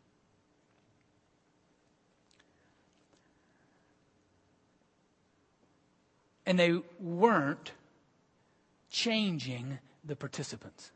And 6.44 6.58
they 6.58 6.80
weren't 7.00 7.72
changing 8.96 9.78
the 10.04 10.16
participants. 10.16 10.90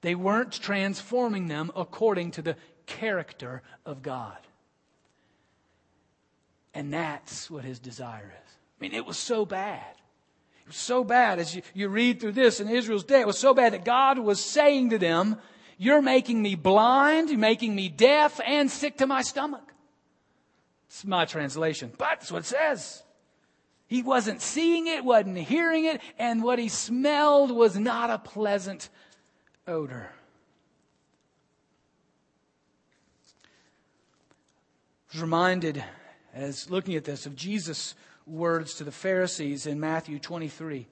They 0.00 0.14
weren't 0.14 0.52
transforming 0.52 1.48
them 1.48 1.70
according 1.76 2.30
to 2.32 2.42
the 2.42 2.56
character 2.86 3.62
of 3.84 4.02
God. 4.02 4.38
And 6.72 6.92
that's 6.92 7.50
what 7.50 7.62
his 7.62 7.78
desire 7.78 8.32
is. 8.44 8.52
I 8.52 8.78
mean, 8.80 8.94
it 8.94 9.04
was 9.04 9.18
so 9.18 9.44
bad. 9.44 9.94
It 10.62 10.68
was 10.68 10.76
so 10.76 11.04
bad 11.04 11.38
as 11.38 11.54
you, 11.54 11.62
you 11.74 11.88
read 11.88 12.20
through 12.20 12.32
this 12.32 12.58
in 12.58 12.68
Israel's 12.70 13.04
day. 13.04 13.20
It 13.20 13.26
was 13.26 13.38
so 13.38 13.52
bad 13.52 13.74
that 13.74 13.84
God 13.84 14.18
was 14.18 14.42
saying 14.42 14.90
to 14.90 14.98
them, 14.98 15.36
you're 15.76 16.02
making 16.02 16.40
me 16.40 16.54
blind, 16.54 17.28
you're 17.28 17.38
making 17.38 17.74
me 17.74 17.90
deaf, 17.90 18.40
and 18.46 18.70
sick 18.70 18.96
to 18.98 19.06
my 19.06 19.20
stomach. 19.20 19.74
It's 20.86 21.04
my 21.04 21.26
translation, 21.26 21.92
but 21.98 21.98
that's 21.98 22.32
what 22.32 22.40
it 22.40 22.46
says. 22.46 23.02
He 23.94 24.02
wasn't 24.02 24.42
seeing 24.42 24.88
it, 24.88 25.04
wasn't 25.04 25.38
hearing 25.38 25.84
it, 25.84 26.00
and 26.18 26.42
what 26.42 26.58
he 26.58 26.68
smelled 26.68 27.52
was 27.52 27.78
not 27.78 28.10
a 28.10 28.18
pleasant 28.18 28.88
odor. 29.68 30.10
I 35.08 35.12
was 35.12 35.22
reminded, 35.22 35.84
as 36.34 36.68
looking 36.68 36.96
at 36.96 37.04
this, 37.04 37.24
of 37.24 37.36
Jesus' 37.36 37.94
words 38.26 38.74
to 38.74 38.82
the 38.82 38.90
Pharisees 38.90 39.64
in 39.64 39.78
Matthew 39.78 40.18
23. 40.18 40.88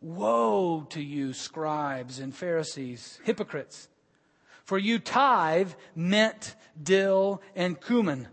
Woe 0.00 0.84
to 0.90 1.00
you, 1.00 1.32
scribes 1.32 2.18
and 2.18 2.34
Pharisees, 2.34 3.20
hypocrites! 3.22 3.88
For 4.64 4.78
you 4.78 4.98
tithe 4.98 5.74
mint, 5.94 6.56
dill, 6.82 7.40
and 7.54 7.80
cumin, 7.80 8.26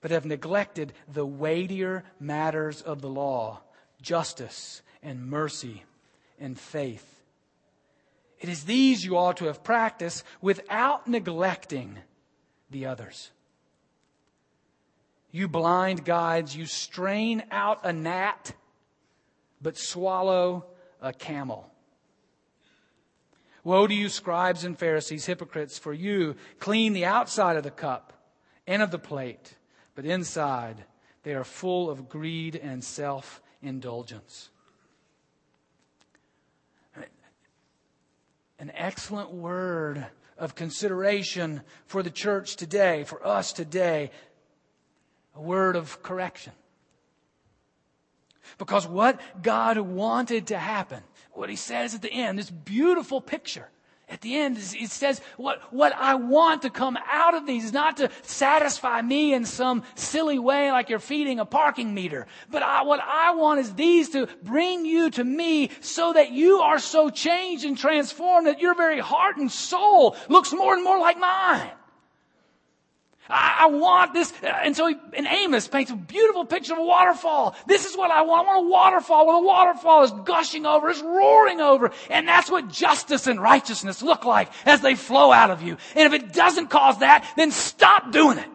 but 0.00 0.10
have 0.10 0.24
neglected 0.24 0.92
the 1.12 1.26
weightier 1.26 2.04
matters 2.20 2.82
of 2.82 3.00
the 3.00 3.08
law 3.08 3.60
justice 4.02 4.82
and 5.02 5.26
mercy 5.26 5.84
and 6.38 6.58
faith. 6.58 7.22
It 8.40 8.48
is 8.48 8.64
these 8.64 9.04
you 9.04 9.16
ought 9.16 9.38
to 9.38 9.46
have 9.46 9.64
practiced 9.64 10.22
without 10.40 11.08
neglecting 11.08 11.98
the 12.70 12.86
others. 12.86 13.30
You 15.30 15.48
blind 15.48 16.04
guides, 16.04 16.54
you 16.54 16.66
strain 16.66 17.42
out 17.50 17.80
a 17.84 17.92
gnat 17.92 18.52
but 19.60 19.76
swallow 19.76 20.66
a 21.00 21.12
camel. 21.12 21.70
Woe 23.64 23.86
to 23.86 23.94
you, 23.94 24.08
scribes 24.08 24.64
and 24.64 24.78
Pharisees, 24.78 25.26
hypocrites, 25.26 25.78
for 25.78 25.92
you 25.92 26.36
clean 26.60 26.92
the 26.92 27.04
outside 27.04 27.56
of 27.56 27.64
the 27.64 27.70
cup 27.70 28.12
and 28.66 28.80
of 28.80 28.92
the 28.92 28.98
plate, 28.98 29.55
but 29.96 30.04
inside 30.04 30.84
they 31.24 31.34
are 31.34 31.42
full 31.42 31.90
of 31.90 32.08
greed 32.08 32.54
and 32.54 32.84
self 32.84 33.42
indulgence. 33.60 34.50
An 38.58 38.70
excellent 38.74 39.32
word 39.32 40.06
of 40.38 40.54
consideration 40.54 41.62
for 41.86 42.02
the 42.02 42.10
church 42.10 42.56
today, 42.56 43.04
for 43.04 43.26
us 43.26 43.52
today, 43.52 44.10
a 45.34 45.40
word 45.40 45.76
of 45.76 46.02
correction. 46.02 46.52
Because 48.56 48.86
what 48.86 49.20
God 49.42 49.78
wanted 49.78 50.46
to 50.48 50.58
happen, 50.58 51.02
what 51.32 51.50
he 51.50 51.56
says 51.56 51.94
at 51.94 52.02
the 52.02 52.12
end, 52.12 52.38
this 52.38 52.50
beautiful 52.50 53.20
picture. 53.20 53.68
At 54.08 54.20
the 54.20 54.36
end, 54.36 54.56
it 54.56 54.90
says, 54.90 55.20
what, 55.36 55.60
what 55.72 55.92
I 55.96 56.14
want 56.14 56.62
to 56.62 56.70
come 56.70 56.96
out 57.10 57.34
of 57.34 57.44
these 57.44 57.64
is 57.64 57.72
not 57.72 57.96
to 57.96 58.08
satisfy 58.22 59.02
me 59.02 59.34
in 59.34 59.44
some 59.44 59.82
silly 59.96 60.38
way 60.38 60.70
like 60.70 60.88
you're 60.88 61.00
feeding 61.00 61.40
a 61.40 61.44
parking 61.44 61.92
meter. 61.92 62.28
But 62.48 62.62
I, 62.62 62.82
what 62.82 63.00
I 63.00 63.34
want 63.34 63.58
is 63.58 63.74
these 63.74 64.10
to 64.10 64.28
bring 64.44 64.86
you 64.86 65.10
to 65.10 65.24
me 65.24 65.70
so 65.80 66.12
that 66.12 66.30
you 66.30 66.60
are 66.60 66.78
so 66.78 67.10
changed 67.10 67.64
and 67.64 67.76
transformed 67.76 68.46
that 68.46 68.60
your 68.60 68.76
very 68.76 69.00
heart 69.00 69.38
and 69.38 69.50
soul 69.50 70.14
looks 70.28 70.52
more 70.52 70.74
and 70.74 70.84
more 70.84 71.00
like 71.00 71.18
mine. 71.18 71.72
I, 73.28 73.62
I 73.62 73.66
want 73.66 74.12
this. 74.12 74.32
And 74.42 74.76
so 74.76 74.86
he, 74.86 74.96
in 75.12 75.26
Amos 75.26 75.68
paints 75.68 75.90
a 75.90 75.96
beautiful 75.96 76.44
picture 76.44 76.72
of 76.72 76.78
a 76.78 76.84
waterfall. 76.84 77.56
This 77.66 77.84
is 77.84 77.96
what 77.96 78.10
I 78.10 78.22
want. 78.22 78.48
I 78.48 78.52
want 78.52 78.66
a 78.66 78.70
waterfall 78.70 79.26
where 79.26 79.40
the 79.40 79.46
waterfall 79.46 80.04
is 80.04 80.12
gushing 80.24 80.66
over, 80.66 80.90
is 80.90 81.00
roaring 81.02 81.60
over. 81.60 81.90
And 82.10 82.28
that's 82.28 82.50
what 82.50 82.68
justice 82.68 83.26
and 83.26 83.40
righteousness 83.40 84.02
look 84.02 84.24
like 84.24 84.50
as 84.64 84.80
they 84.80 84.94
flow 84.94 85.32
out 85.32 85.50
of 85.50 85.62
you. 85.62 85.76
And 85.94 86.12
if 86.12 86.20
it 86.20 86.32
doesn't 86.32 86.68
cause 86.68 86.98
that, 87.00 87.30
then 87.36 87.50
stop 87.50 88.12
doing 88.12 88.38
it 88.38 88.48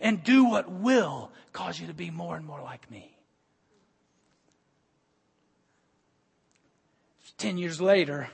and 0.00 0.22
do 0.22 0.44
what 0.44 0.70
will 0.70 1.30
cause 1.52 1.80
you 1.80 1.86
to 1.88 1.94
be 1.94 2.10
more 2.10 2.36
and 2.36 2.46
more 2.46 2.62
like 2.62 2.90
me. 2.90 3.16
Ten 7.38 7.56
years 7.56 7.80
later, 7.80 8.28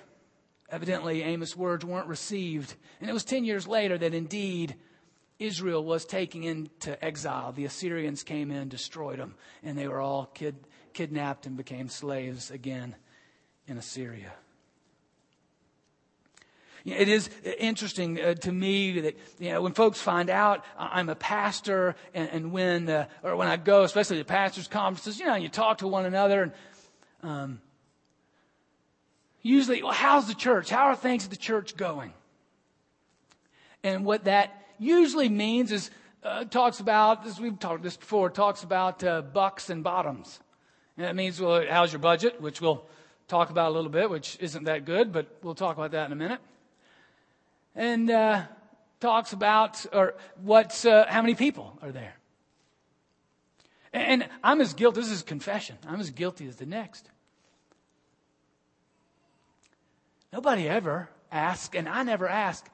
evidently 0.68 1.22
Amos' 1.22 1.56
words 1.56 1.84
weren't 1.84 2.08
received. 2.08 2.74
And 3.00 3.08
it 3.08 3.12
was 3.12 3.22
ten 3.22 3.44
years 3.44 3.68
later 3.68 3.96
that 3.96 4.14
indeed 4.14 4.74
Israel 5.38 5.84
was 5.84 6.04
taken 6.04 6.44
into 6.44 7.04
exile. 7.04 7.52
The 7.52 7.66
Assyrians 7.66 8.22
came 8.22 8.50
in, 8.50 8.68
destroyed 8.68 9.18
them, 9.18 9.34
and 9.62 9.76
they 9.76 9.86
were 9.86 10.00
all 10.00 10.26
kid, 10.32 10.56
kidnapped 10.94 11.46
and 11.46 11.56
became 11.56 11.88
slaves 11.88 12.50
again 12.50 12.96
in 13.66 13.76
Assyria. 13.76 14.32
It 16.86 17.08
is 17.08 17.28
interesting 17.58 18.20
uh, 18.20 18.34
to 18.34 18.52
me 18.52 19.00
that 19.00 19.18
you 19.40 19.50
know 19.50 19.60
when 19.60 19.72
folks 19.72 20.00
find 20.00 20.30
out 20.30 20.64
I'm 20.78 21.08
a 21.08 21.16
pastor, 21.16 21.96
and, 22.14 22.30
and 22.30 22.52
when 22.52 22.88
uh, 22.88 23.06
or 23.24 23.34
when 23.34 23.48
I 23.48 23.56
go, 23.56 23.82
especially 23.82 24.18
to 24.18 24.24
pastors' 24.24 24.68
conferences, 24.68 25.18
you 25.18 25.26
know, 25.26 25.34
you 25.34 25.48
talk 25.48 25.78
to 25.78 25.88
one 25.88 26.06
another, 26.06 26.44
and 26.44 26.52
um, 27.24 27.60
usually, 29.42 29.82
well, 29.82 29.92
how's 29.92 30.28
the 30.28 30.34
church? 30.34 30.70
How 30.70 30.84
are 30.84 30.96
things 30.96 31.24
at 31.24 31.30
the 31.30 31.36
church 31.36 31.76
going? 31.76 32.12
And 33.82 34.04
what 34.04 34.24
that 34.24 34.65
usually 34.78 35.28
means 35.28 35.72
is 35.72 35.90
uh, 36.22 36.44
talks 36.44 36.80
about, 36.80 37.26
as 37.26 37.40
we've 37.40 37.58
talked 37.58 37.82
this 37.82 37.96
before, 37.96 38.30
talks 38.30 38.62
about 38.62 39.02
uh, 39.04 39.22
bucks 39.22 39.70
and 39.70 39.84
bottoms. 39.84 40.40
And 40.96 41.06
that 41.06 41.14
means, 41.14 41.40
well, 41.40 41.64
how's 41.68 41.92
your 41.92 42.00
budget? 42.00 42.40
Which 42.40 42.60
we'll 42.60 42.86
talk 43.28 43.50
about 43.50 43.70
a 43.70 43.74
little 43.74 43.90
bit, 43.90 44.10
which 44.10 44.36
isn't 44.40 44.64
that 44.64 44.84
good, 44.84 45.12
but 45.12 45.26
we'll 45.42 45.54
talk 45.54 45.76
about 45.76 45.92
that 45.92 46.06
in 46.06 46.12
a 46.12 46.16
minute. 46.16 46.40
And 47.74 48.10
uh, 48.10 48.42
talks 49.00 49.32
about, 49.32 49.84
or 49.92 50.14
what's, 50.42 50.84
uh, 50.84 51.06
how 51.08 51.20
many 51.22 51.34
people 51.34 51.78
are 51.82 51.92
there? 51.92 52.14
And 53.92 54.28
I'm 54.42 54.60
as 54.60 54.74
guilty, 54.74 55.00
this 55.00 55.10
is 55.10 55.22
confession, 55.22 55.76
I'm 55.86 56.00
as 56.00 56.10
guilty 56.10 56.46
as 56.46 56.56
the 56.56 56.66
next. 56.66 57.08
Nobody 60.32 60.68
ever 60.68 61.08
asks, 61.32 61.74
and 61.74 61.88
I 61.88 62.02
never 62.02 62.28
ask, 62.28 62.68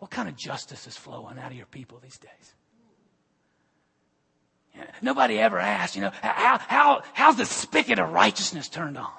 what 0.00 0.10
kind 0.10 0.28
of 0.28 0.34
justice 0.34 0.86
is 0.86 0.96
flowing 0.96 1.38
out 1.38 1.52
of 1.52 1.56
your 1.56 1.66
people 1.66 2.00
these 2.02 2.18
days? 2.18 2.54
Nobody 5.02 5.38
ever 5.38 5.58
asked, 5.58 5.94
you 5.94 6.00
know, 6.00 6.12
how, 6.22 6.58
how, 6.58 7.02
how's 7.12 7.36
the 7.36 7.44
spigot 7.44 7.98
of 7.98 8.10
righteousness 8.10 8.68
turned 8.68 8.96
on? 8.96 9.12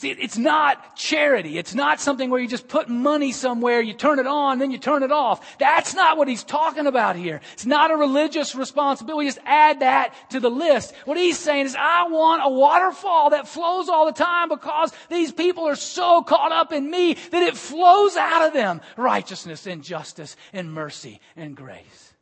See, 0.00 0.12
it's 0.12 0.38
not 0.38 0.96
charity. 0.96 1.58
It's 1.58 1.74
not 1.74 2.00
something 2.00 2.30
where 2.30 2.40
you 2.40 2.48
just 2.48 2.68
put 2.68 2.88
money 2.88 3.32
somewhere, 3.32 3.82
you 3.82 3.92
turn 3.92 4.18
it 4.18 4.26
on, 4.26 4.58
then 4.58 4.70
you 4.70 4.78
turn 4.78 5.02
it 5.02 5.12
off. 5.12 5.58
That's 5.58 5.94
not 5.94 6.16
what 6.16 6.26
he's 6.26 6.42
talking 6.42 6.86
about 6.86 7.16
here. 7.16 7.42
It's 7.52 7.66
not 7.66 7.90
a 7.90 7.96
religious 7.96 8.54
responsibility. 8.54 9.28
Just 9.28 9.40
add 9.44 9.80
that 9.80 10.14
to 10.30 10.40
the 10.40 10.48
list. 10.48 10.94
What 11.04 11.18
he's 11.18 11.38
saying 11.38 11.66
is, 11.66 11.76
I 11.78 12.08
want 12.08 12.40
a 12.42 12.48
waterfall 12.48 13.28
that 13.30 13.46
flows 13.46 13.90
all 13.90 14.06
the 14.06 14.12
time 14.12 14.48
because 14.48 14.90
these 15.10 15.32
people 15.32 15.68
are 15.68 15.76
so 15.76 16.22
caught 16.22 16.50
up 16.50 16.72
in 16.72 16.90
me 16.90 17.12
that 17.12 17.42
it 17.42 17.54
flows 17.54 18.16
out 18.16 18.46
of 18.46 18.54
them 18.54 18.80
righteousness 18.96 19.66
and 19.66 19.84
justice 19.84 20.34
and 20.54 20.72
mercy 20.72 21.20
and 21.36 21.54
grace. 21.54 22.14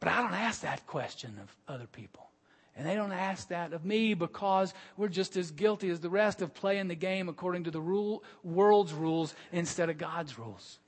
But 0.00 0.08
I 0.08 0.20
don't 0.20 0.34
ask 0.34 0.62
that 0.62 0.84
question 0.88 1.38
of 1.40 1.54
other 1.72 1.86
people. 1.86 2.28
And 2.76 2.86
they 2.86 2.94
don't 2.96 3.12
ask 3.12 3.48
that 3.48 3.72
of 3.72 3.84
me 3.84 4.14
because 4.14 4.74
we're 4.96 5.08
just 5.08 5.36
as 5.36 5.52
guilty 5.52 5.90
as 5.90 6.00
the 6.00 6.10
rest 6.10 6.42
of 6.42 6.54
playing 6.54 6.88
the 6.88 6.96
game 6.96 7.28
according 7.28 7.64
to 7.64 7.70
the 7.70 7.80
rule, 7.80 8.24
world's 8.42 8.92
rules 8.92 9.34
instead 9.52 9.90
of 9.90 9.98
God's 9.98 10.38
rules. 10.38 10.78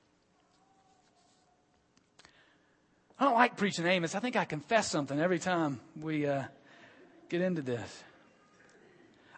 I 3.19 3.23
don't 3.23 3.35
like 3.35 3.55
preaching 3.55 3.85
Amos. 3.85 4.15
I 4.15 4.19
think 4.19 4.35
I 4.35 4.45
confess 4.45 4.91
something 4.91 5.19
every 5.19 5.39
time 5.39 5.79
we 5.99 6.27
uh, 6.27 6.43
get 7.29 7.41
into 7.41 7.61
this. 7.61 8.03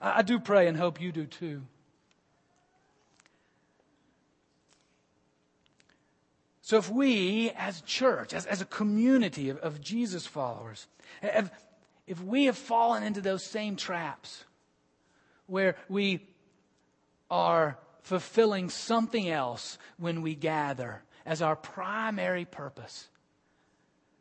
I, 0.01 0.19
I 0.19 0.21
do 0.23 0.39
pray 0.39 0.67
and 0.67 0.75
hope 0.75 0.99
you 0.99 1.11
do 1.11 1.25
too. 1.25 1.61
So 6.61 6.77
if 6.77 6.89
we, 6.89 7.51
as 7.51 7.79
a 7.79 7.83
church, 7.83 8.33
as, 8.33 8.45
as 8.45 8.61
a 8.61 8.65
community 8.65 9.49
of, 9.49 9.57
of 9.57 9.81
Jesus 9.81 10.27
followers, 10.27 10.87
have, 11.21 11.51
if 12.09 12.19
we 12.23 12.45
have 12.45 12.57
fallen 12.57 13.03
into 13.03 13.21
those 13.21 13.43
same 13.43 13.75
traps 13.75 14.43
where 15.45 15.75
we 15.87 16.27
are 17.29 17.77
fulfilling 18.01 18.71
something 18.71 19.29
else 19.29 19.77
when 19.97 20.23
we 20.23 20.33
gather 20.33 21.03
as 21.23 21.43
our 21.43 21.55
primary 21.55 22.45
purpose, 22.45 23.07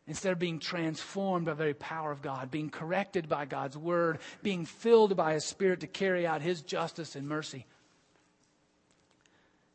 instead 0.06 0.32
of 0.32 0.38
being 0.38 0.58
transformed 0.58 1.46
by 1.46 1.52
the 1.52 1.56
very 1.56 1.72
power 1.72 2.12
of 2.12 2.20
God, 2.20 2.50
being 2.50 2.68
corrected 2.68 3.26
by 3.26 3.46
God's 3.46 3.78
word, 3.78 4.18
being 4.42 4.66
filled 4.66 5.16
by 5.16 5.32
His 5.32 5.46
Spirit 5.46 5.80
to 5.80 5.86
carry 5.86 6.26
out 6.26 6.42
His 6.42 6.60
justice 6.60 7.16
and 7.16 7.26
mercy, 7.26 7.64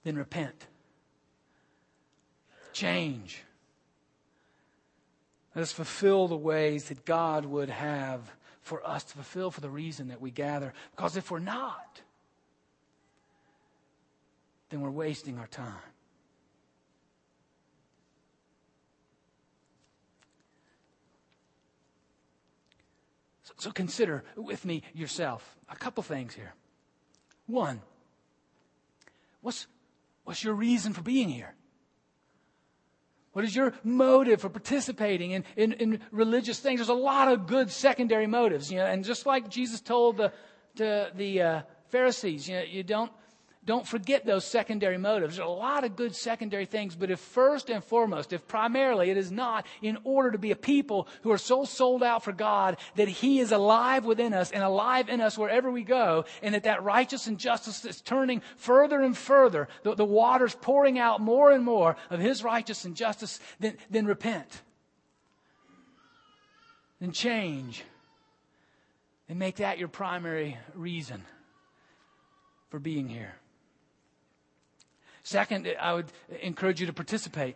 then 0.04 0.16
repent 0.16 0.68
change. 2.74 3.44
Let 5.56 5.62
us 5.62 5.72
fulfill 5.72 6.28
the 6.28 6.38
ways 6.38 6.86
that 6.86 7.06
God 7.06 7.46
would 7.46 7.70
have 7.70 8.22
for 8.62 8.86
us 8.88 9.04
to 9.04 9.14
fulfill 9.14 9.52
for 9.52 9.62
the 9.62 9.70
reason 9.70 10.08
that 10.08 10.22
we 10.22 10.32
gather. 10.32 10.74
Because 10.96 11.16
if 11.16 11.30
we're 11.30 11.40
not, 11.40 12.02
then 14.70 14.82
we're 14.82 14.90
wasting 14.90 15.38
our 15.38 15.48
time. 15.48 15.76
So, 23.44 23.54
so 23.58 23.72
consider 23.72 24.24
with 24.36 24.66
me 24.66 24.82
yourself 24.94 25.58
a 25.70 25.76
couple 25.76 26.02
things 26.02 26.34
here. 26.34 26.54
One, 27.46 27.82
what's, 29.42 29.68
what's 30.24 30.44
your 30.44 30.56
reason 30.56 30.94
for 30.94 31.02
being 31.02 31.30
here? 31.30 31.54
What 33.34 33.44
is 33.46 33.56
your 33.56 33.74
motive 33.84 34.42
for 34.42 34.50
participating 34.50 35.32
in, 35.32 35.44
in, 35.56 35.74
in, 35.74 36.00
religious 36.12 36.60
things? 36.60 36.80
There's 36.80 36.90
a 36.90 36.94
lot 36.94 37.32
of 37.32 37.48
good 37.48 37.72
secondary 37.72 38.28
motives, 38.28 38.72
you 38.72 38.78
know, 38.78 38.86
and 38.86 39.04
just 39.04 39.26
like 39.26 39.50
Jesus 39.50 39.82
told 39.82 40.18
the, 40.18 40.32
to 40.76 41.12
the 41.16 41.42
uh, 41.42 41.62
Pharisees, 41.90 42.48
you 42.48 42.56
know, 42.56 42.64
you 42.64 42.84
don't 42.84 43.12
don't 43.66 43.88
forget 43.88 44.26
those 44.26 44.44
secondary 44.44 44.98
motives. 44.98 45.38
There's 45.38 45.48
a 45.48 45.50
lot 45.50 45.86
of 45.86 45.96
good 45.96 46.16
secondary 46.16 46.66
things, 46.66 46.96
but 46.96 47.10
if 47.10 47.20
first 47.20 47.70
and 47.70 47.82
foremost, 47.82 48.34
if 48.34 48.46
primarily 48.46 49.10
it 49.10 49.16
is 49.16 49.32
not 49.32 49.66
in 49.82 49.98
order 50.04 50.32
to 50.32 50.38
be 50.38 50.52
a 50.52 50.56
people 50.56 51.08
who 51.22 51.32
are 51.32 51.38
so 51.38 51.64
sold 51.64 52.04
out 52.04 52.24
for 52.24 52.34
God 52.34 52.78
that 52.96 53.08
He 53.08 53.40
is 53.40 53.54
alive 53.54 54.04
within 54.04 54.34
us 54.34 54.52
and 54.52 54.64
alive 54.64 55.08
in 55.08 55.22
us 55.22 55.38
wherever 55.38 55.72
we 55.72 55.84
go, 55.84 56.26
and 56.42 56.54
that 56.56 56.64
that 56.64 56.84
righteous 56.84 57.28
and 57.28 57.40
justice 57.40 57.86
is 57.86 58.02
turning 58.02 58.42
further 58.58 59.02
and 59.02 59.18
further, 59.18 59.70
the, 59.84 59.96
the 59.96 60.06
waters 60.06 60.56
pouring 60.60 61.00
out 61.00 61.22
more 61.22 61.52
and 61.52 61.64
more 61.64 61.96
of 62.10 62.20
His 62.20 62.44
righteous 62.44 62.84
and 62.84 62.98
justice, 62.98 63.40
then, 63.62 63.78
then 63.90 64.06
repent. 64.06 64.62
Then 67.00 67.14
change. 67.14 67.84
And 69.30 69.40
make 69.40 69.56
that 69.58 69.78
your 69.78 69.88
primary 69.88 70.58
reason 70.76 71.24
for 72.70 72.78
being 72.78 73.08
here. 73.08 73.36
Second, 75.24 75.74
I 75.80 75.94
would 75.94 76.12
encourage 76.42 76.82
you 76.82 76.88
to 76.88 76.94
participate. 76.94 77.56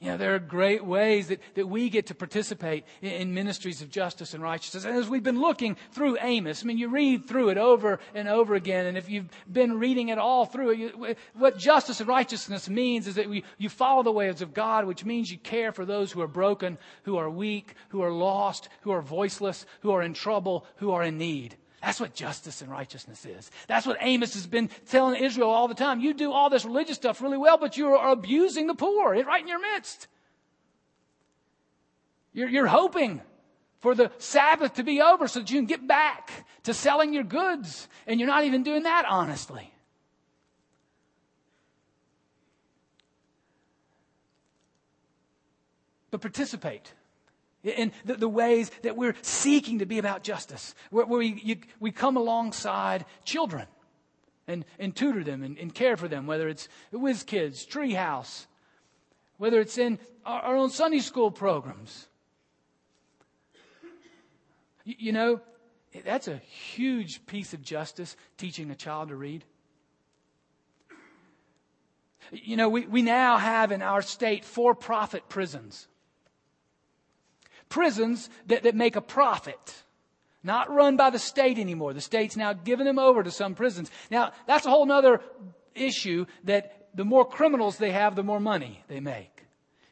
You 0.00 0.12
know, 0.12 0.16
there 0.16 0.34
are 0.34 0.38
great 0.38 0.82
ways 0.82 1.28
that, 1.28 1.40
that 1.56 1.66
we 1.66 1.90
get 1.90 2.06
to 2.06 2.14
participate 2.14 2.84
in, 3.02 3.10
in, 3.10 3.34
ministries 3.34 3.82
of 3.82 3.90
justice 3.90 4.32
and 4.32 4.42
righteousness. 4.42 4.86
And 4.86 4.96
as 4.96 5.10
we've 5.10 5.22
been 5.22 5.42
looking 5.42 5.76
through 5.92 6.16
Amos, 6.22 6.62
I 6.62 6.66
mean, 6.66 6.78
you 6.78 6.88
read 6.88 7.28
through 7.28 7.50
it 7.50 7.58
over 7.58 8.00
and 8.14 8.26
over 8.26 8.54
again. 8.54 8.86
And 8.86 8.96
if 8.96 9.10
you've 9.10 9.28
been 9.52 9.78
reading 9.78 10.08
it 10.08 10.16
all 10.16 10.46
through, 10.46 10.72
you, 10.72 11.16
what 11.34 11.58
justice 11.58 12.00
and 12.00 12.08
righteousness 12.08 12.66
means 12.70 13.08
is 13.08 13.16
that 13.16 13.28
we, 13.28 13.44
you 13.58 13.68
follow 13.68 14.02
the 14.02 14.10
ways 14.10 14.40
of 14.40 14.54
God, 14.54 14.86
which 14.86 15.04
means 15.04 15.30
you 15.30 15.36
care 15.36 15.70
for 15.70 15.84
those 15.84 16.10
who 16.10 16.22
are 16.22 16.26
broken, 16.26 16.78
who 17.02 17.18
are 17.18 17.28
weak, 17.28 17.74
who 17.90 18.00
are 18.00 18.12
lost, 18.12 18.70
who 18.80 18.92
are 18.92 19.02
voiceless, 19.02 19.66
who 19.80 19.90
are 19.90 20.00
in 20.00 20.14
trouble, 20.14 20.64
who 20.76 20.92
are 20.92 21.04
in 21.04 21.18
need. 21.18 21.56
That's 21.82 21.98
what 21.98 22.14
justice 22.14 22.60
and 22.60 22.70
righteousness 22.70 23.24
is. 23.24 23.50
That's 23.66 23.86
what 23.86 23.96
Amos 24.00 24.34
has 24.34 24.46
been 24.46 24.68
telling 24.88 25.22
Israel 25.22 25.48
all 25.48 25.66
the 25.66 25.74
time. 25.74 26.00
You 26.00 26.12
do 26.12 26.30
all 26.30 26.50
this 26.50 26.64
religious 26.64 26.96
stuff 26.96 27.22
really 27.22 27.38
well, 27.38 27.56
but 27.56 27.76
you 27.76 27.88
are 27.88 28.12
abusing 28.12 28.66
the 28.66 28.74
poor 28.74 29.14
right 29.24 29.40
in 29.40 29.48
your 29.48 29.60
midst. 29.60 30.06
You're, 32.32 32.48
you're 32.48 32.66
hoping 32.66 33.22
for 33.80 33.94
the 33.94 34.10
Sabbath 34.18 34.74
to 34.74 34.82
be 34.82 35.00
over 35.00 35.26
so 35.26 35.40
that 35.40 35.50
you 35.50 35.58
can 35.58 35.66
get 35.66 35.86
back 35.86 36.46
to 36.64 36.74
selling 36.74 37.14
your 37.14 37.24
goods, 37.24 37.88
and 38.06 38.20
you're 38.20 38.28
not 38.28 38.44
even 38.44 38.62
doing 38.62 38.82
that 38.82 39.06
honestly. 39.08 39.72
But 46.10 46.20
participate 46.20 46.92
in 47.62 47.92
the, 48.04 48.14
the, 48.14 48.28
ways 48.28 48.70
that 48.82 48.96
we're 48.96 49.14
seeking 49.22 49.80
to 49.80 49.86
be 49.86 49.98
about 49.98 50.22
justice, 50.22 50.74
where, 50.90 51.04
where 51.04 51.18
we, 51.18 51.40
you, 51.44 51.56
we 51.78 51.90
come 51.90 52.16
alongside 52.16 53.04
children 53.24 53.66
and, 54.46 54.64
and 54.78 54.96
tutor 54.96 55.22
them 55.22 55.42
and, 55.42 55.58
and, 55.58 55.74
care 55.74 55.96
for 55.96 56.08
them, 56.08 56.26
whether 56.26 56.48
it's 56.48 56.68
Whiz 56.90 57.22
Kids, 57.22 57.66
Treehouse, 57.66 58.46
whether 59.36 59.60
it's 59.60 59.76
in 59.76 59.98
our, 60.24 60.40
our 60.40 60.56
own 60.56 60.70
Sunday 60.70 61.00
school 61.00 61.30
programs. 61.30 62.08
You, 64.84 64.94
you 64.98 65.12
know, 65.12 65.40
that's 66.04 66.28
a 66.28 66.38
huge 66.38 67.26
piece 67.26 67.52
of 67.52 67.62
justice, 67.62 68.16
teaching 68.38 68.70
a 68.70 68.74
child 68.74 69.08
to 69.08 69.16
read. 69.16 69.44
You 72.32 72.56
know, 72.56 72.68
we, 72.68 72.86
we 72.86 73.02
now 73.02 73.36
have 73.36 73.70
in 73.70 73.82
our 73.82 74.00
state 74.00 74.44
for 74.44 74.74
profit 74.74 75.28
prisons 75.28 75.88
prisons 77.70 78.28
that, 78.48 78.64
that 78.64 78.74
make 78.74 78.96
a 78.96 79.00
profit. 79.00 79.82
Not 80.42 80.70
run 80.70 80.96
by 80.96 81.08
the 81.08 81.18
state 81.18 81.58
anymore. 81.58 81.94
The 81.94 82.00
state's 82.02 82.36
now 82.36 82.52
given 82.52 82.84
them 82.84 82.98
over 82.98 83.22
to 83.22 83.30
some 83.30 83.54
prisons. 83.54 83.90
Now, 84.10 84.32
that's 84.46 84.66
a 84.66 84.70
whole 84.70 84.90
other 84.92 85.22
issue 85.74 86.26
that 86.44 86.88
the 86.94 87.04
more 87.04 87.24
criminals 87.24 87.78
they 87.78 87.92
have, 87.92 88.16
the 88.16 88.22
more 88.22 88.40
money 88.40 88.82
they 88.88 89.00
make. 89.00 89.46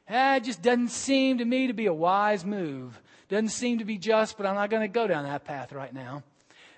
Eh, 0.08 0.36
it 0.36 0.44
just 0.44 0.62
doesn't 0.62 0.88
seem 0.88 1.38
to 1.38 1.44
me 1.44 1.66
to 1.66 1.74
be 1.74 1.86
a 1.86 1.94
wise 1.94 2.44
move. 2.44 3.00
Doesn't 3.28 3.50
seem 3.50 3.78
to 3.78 3.84
be 3.84 3.98
just, 3.98 4.36
but 4.36 4.46
I'm 4.46 4.54
not 4.54 4.70
going 4.70 4.82
to 4.82 4.88
go 4.88 5.06
down 5.06 5.24
that 5.24 5.44
path 5.44 5.72
right 5.72 5.92
now. 5.92 6.22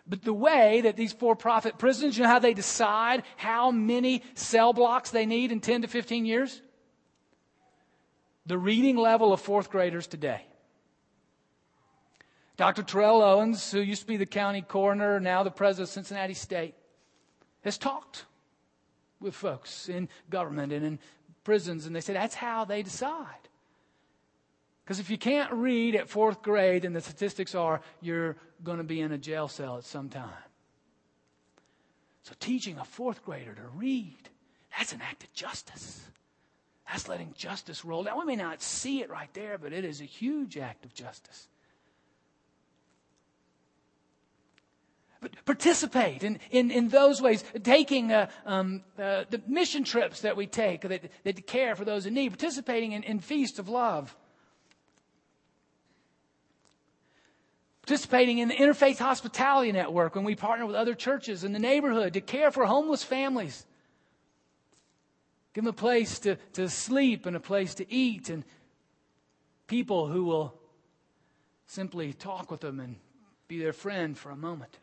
But 0.06 0.24
the 0.24 0.34
way 0.34 0.80
that 0.80 0.96
these 0.96 1.12
for 1.12 1.36
profit 1.36 1.78
prisons, 1.78 2.18
you 2.18 2.24
know 2.24 2.28
how 2.28 2.40
they 2.40 2.54
decide 2.54 3.22
how 3.36 3.70
many 3.70 4.24
cell 4.34 4.72
blocks 4.72 5.10
they 5.10 5.26
need 5.26 5.52
in 5.52 5.60
10 5.60 5.82
to 5.82 5.88
15 5.88 6.26
years? 6.26 6.60
The 8.46 8.58
reading 8.58 8.96
level 8.96 9.32
of 9.32 9.40
fourth 9.40 9.70
graders 9.70 10.08
today. 10.08 10.44
Dr. 12.60 12.82
O'dell 12.82 13.22
Owens, 13.22 13.72
who 13.72 13.80
used 13.80 14.02
to 14.02 14.06
be 14.06 14.18
the 14.18 14.26
county 14.26 14.60
coroner, 14.60 15.18
now 15.18 15.42
the 15.42 15.50
president 15.50 15.88
of 15.88 15.94
Cincinnati 15.94 16.34
State, 16.34 16.74
has 17.64 17.78
talked 17.78 18.26
with 19.18 19.34
folks 19.34 19.88
in 19.88 20.10
government 20.28 20.70
and 20.70 20.84
in 20.84 20.98
prisons, 21.42 21.86
and 21.86 21.96
they 21.96 22.02
say 22.02 22.12
that's 22.12 22.34
how 22.34 22.66
they 22.66 22.82
decide. 22.82 23.48
Because 24.84 25.00
if 25.00 25.08
you 25.08 25.16
can't 25.16 25.50
read 25.54 25.94
at 25.94 26.10
fourth 26.10 26.42
grade, 26.42 26.82
then 26.82 26.92
the 26.92 27.00
statistics 27.00 27.54
are 27.54 27.80
you're 28.02 28.36
going 28.62 28.76
to 28.76 28.84
be 28.84 29.00
in 29.00 29.10
a 29.12 29.16
jail 29.16 29.48
cell 29.48 29.78
at 29.78 29.84
some 29.84 30.10
time. 30.10 30.28
So 32.24 32.34
teaching 32.40 32.76
a 32.76 32.84
fourth 32.84 33.24
grader 33.24 33.54
to 33.54 33.68
read, 33.74 34.28
that's 34.76 34.92
an 34.92 35.00
act 35.00 35.24
of 35.24 35.32
justice. 35.32 36.04
That's 36.86 37.08
letting 37.08 37.32
justice 37.34 37.86
roll 37.86 38.04
down. 38.04 38.18
We 38.18 38.26
may 38.26 38.36
not 38.36 38.60
see 38.60 39.00
it 39.00 39.08
right 39.08 39.32
there, 39.32 39.56
but 39.56 39.72
it 39.72 39.86
is 39.86 40.02
a 40.02 40.04
huge 40.04 40.58
act 40.58 40.84
of 40.84 40.92
justice. 40.92 41.48
Participate 45.44 46.22
in, 46.24 46.38
in, 46.50 46.70
in 46.70 46.88
those 46.88 47.20
ways, 47.20 47.44
taking 47.62 48.12
uh, 48.12 48.28
um, 48.46 48.82
uh, 48.98 49.24
the 49.28 49.42
mission 49.46 49.84
trips 49.84 50.22
that 50.22 50.36
we 50.36 50.46
take 50.46 50.82
that, 50.82 51.10
that 51.24 51.46
care 51.46 51.76
for 51.76 51.84
those 51.84 52.06
in 52.06 52.14
need, 52.14 52.30
participating 52.30 52.92
in, 52.92 53.02
in 53.02 53.20
Feast 53.20 53.58
of 53.58 53.68
Love, 53.68 54.16
participating 57.82 58.38
in 58.38 58.48
the 58.48 58.54
Interfaith 58.54 58.98
Hospitality 58.98 59.72
Network 59.72 60.14
when 60.14 60.24
we 60.24 60.34
partner 60.34 60.64
with 60.64 60.76
other 60.76 60.94
churches 60.94 61.44
in 61.44 61.52
the 61.52 61.58
neighborhood 61.58 62.14
to 62.14 62.20
care 62.20 62.50
for 62.50 62.64
homeless 62.64 63.04
families. 63.04 63.66
Give 65.52 65.64
them 65.64 65.70
a 65.70 65.76
place 65.76 66.20
to, 66.20 66.36
to 66.54 66.68
sleep 66.68 67.26
and 67.26 67.34
a 67.34 67.40
place 67.40 67.74
to 67.74 67.92
eat 67.92 68.30
and 68.30 68.44
people 69.66 70.06
who 70.06 70.24
will 70.24 70.54
simply 71.66 72.12
talk 72.12 72.50
with 72.50 72.60
them 72.60 72.80
and 72.80 72.96
be 73.48 73.58
their 73.58 73.72
friend 73.72 74.16
for 74.16 74.30
a 74.30 74.36
moment. 74.36 74.78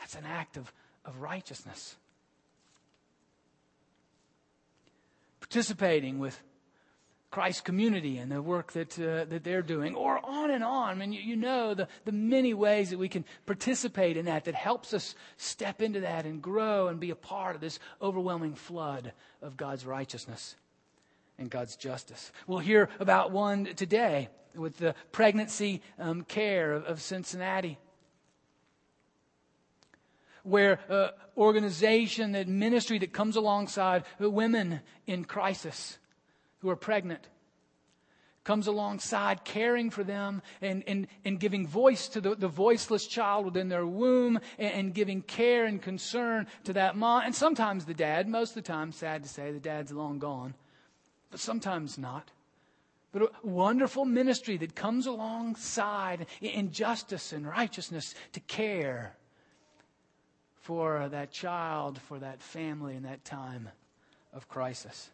That's 0.00 0.14
an 0.16 0.24
act 0.26 0.56
of, 0.56 0.72
of 1.04 1.20
righteousness. 1.20 1.96
Participating 5.40 6.18
with 6.18 6.40
Christ's 7.30 7.60
community 7.60 8.18
and 8.18 8.32
the 8.32 8.42
work 8.42 8.72
that, 8.72 8.98
uh, 8.98 9.24
that 9.26 9.44
they're 9.44 9.62
doing, 9.62 9.94
or 9.94 10.18
on 10.24 10.50
and 10.50 10.64
on. 10.64 10.90
I 10.90 10.94
mean, 10.94 11.12
you, 11.12 11.20
you, 11.20 11.36
know 11.36 11.74
the, 11.74 11.86
the 12.04 12.12
many 12.12 12.54
ways 12.54 12.90
that 12.90 12.98
we 12.98 13.08
can 13.08 13.24
participate 13.46 14.16
in 14.16 14.24
that 14.24 14.46
that 14.46 14.54
helps 14.56 14.92
us 14.92 15.14
step 15.36 15.80
into 15.80 16.00
that 16.00 16.26
and 16.26 16.42
grow 16.42 16.88
and 16.88 16.98
be 16.98 17.10
a 17.10 17.16
part 17.16 17.54
of 17.54 17.60
this 17.60 17.78
overwhelming 18.02 18.54
flood 18.54 19.12
of 19.42 19.56
God's 19.56 19.86
righteousness 19.86 20.56
and 21.38 21.50
God's 21.50 21.76
justice. 21.76 22.32
We'll 22.48 22.58
hear 22.58 22.88
about 22.98 23.30
one 23.30 23.66
today 23.76 24.28
with 24.56 24.78
the 24.78 24.96
pregnancy 25.12 25.82
um, 26.00 26.22
care 26.22 26.72
of, 26.72 26.84
of 26.84 27.00
Cincinnati 27.00 27.78
where 30.42 30.80
uh, 30.88 31.08
organization, 31.36 32.32
that 32.32 32.48
ministry 32.48 32.98
that 32.98 33.12
comes 33.12 33.36
alongside 33.36 34.04
women 34.18 34.80
in 35.06 35.24
crisis 35.24 35.98
who 36.58 36.70
are 36.70 36.76
pregnant, 36.76 37.28
comes 38.44 38.66
alongside 38.66 39.44
caring 39.44 39.90
for 39.90 40.02
them 40.02 40.42
and, 40.60 40.82
and, 40.86 41.06
and 41.24 41.38
giving 41.38 41.66
voice 41.66 42.08
to 42.08 42.20
the, 42.20 42.34
the 42.34 42.48
voiceless 42.48 43.06
child 43.06 43.44
within 43.44 43.68
their 43.68 43.86
womb 43.86 44.40
and, 44.58 44.74
and 44.74 44.94
giving 44.94 45.22
care 45.22 45.66
and 45.66 45.82
concern 45.82 46.46
to 46.64 46.72
that 46.72 46.96
mom. 46.96 47.22
And 47.24 47.34
sometimes 47.34 47.84
the 47.84 47.94
dad, 47.94 48.28
most 48.28 48.50
of 48.50 48.54
the 48.56 48.62
time, 48.62 48.92
sad 48.92 49.22
to 49.22 49.28
say, 49.28 49.52
the 49.52 49.60
dad's 49.60 49.92
long 49.92 50.18
gone, 50.18 50.54
but 51.30 51.40
sometimes 51.40 51.98
not. 51.98 52.30
But 53.12 53.22
a 53.22 53.30
wonderful 53.42 54.04
ministry 54.04 54.56
that 54.58 54.74
comes 54.74 55.06
alongside 55.06 56.26
in 56.40 56.70
justice 56.70 57.32
and 57.32 57.46
righteousness 57.46 58.14
to 58.32 58.40
care 58.40 59.16
for 60.70 61.08
that 61.08 61.32
child, 61.32 61.98
for 62.02 62.20
that 62.20 62.40
family 62.40 62.94
in 62.94 63.02
that 63.02 63.24
time 63.24 63.68
of 64.32 64.48
crisis. 64.48 65.10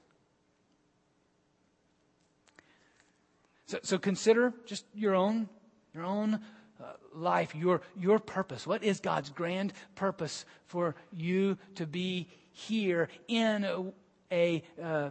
So, 3.64 3.78
so 3.82 3.96
consider 3.96 4.52
just 4.66 4.84
your 4.94 5.14
own, 5.14 5.48
your 5.94 6.04
own 6.04 6.40
uh, 6.78 6.84
life, 7.14 7.54
your, 7.54 7.80
your 7.98 8.18
purpose. 8.18 8.66
What 8.66 8.84
is 8.84 9.00
God's 9.00 9.30
grand 9.30 9.72
purpose 9.94 10.44
for 10.66 10.94
you 11.10 11.56
to 11.76 11.86
be 11.86 12.28
here 12.52 13.08
in 13.26 13.64
a, 13.64 13.92
a 14.30 14.62
uh, 14.82 15.10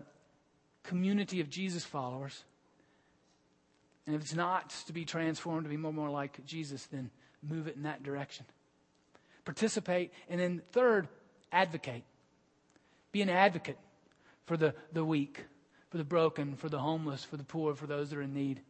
community 0.83 1.41
of 1.41 1.49
Jesus 1.49 1.83
followers? 1.83 2.43
And 4.05 4.15
if 4.15 4.21
it's 4.21 4.35
not 4.35 4.69
to 4.85 4.93
be 4.93 5.05
transformed 5.05 5.63
to 5.63 5.69
be 5.71 5.77
more 5.77 5.89
and 5.89 5.97
more 5.97 6.11
like 6.11 6.45
Jesus, 6.45 6.85
then 6.85 7.09
move 7.41 7.67
it 7.67 7.75
in 7.75 7.81
that 7.81 8.03
direction 8.03 8.45
participate. 9.45 10.11
And 10.29 10.39
then 10.39 10.61
third, 10.71 11.07
advocate. 11.51 12.03
Be 13.11 13.21
an 13.21 13.29
advocate 13.29 13.77
for 14.45 14.57
the, 14.57 14.75
the 14.91 15.05
weak, 15.05 15.45
for 15.89 15.97
the 15.97 16.03
broken, 16.03 16.55
for 16.55 16.67
the 16.69 16.79
homeless, 16.79 17.23
for 17.23 17.37
the 17.37 17.43
poor, 17.43 17.75
for 17.75 17.87
those 17.87 18.09
that 18.09 18.17
are 18.17 18.21
in 18.21 18.33
need. 18.33 18.61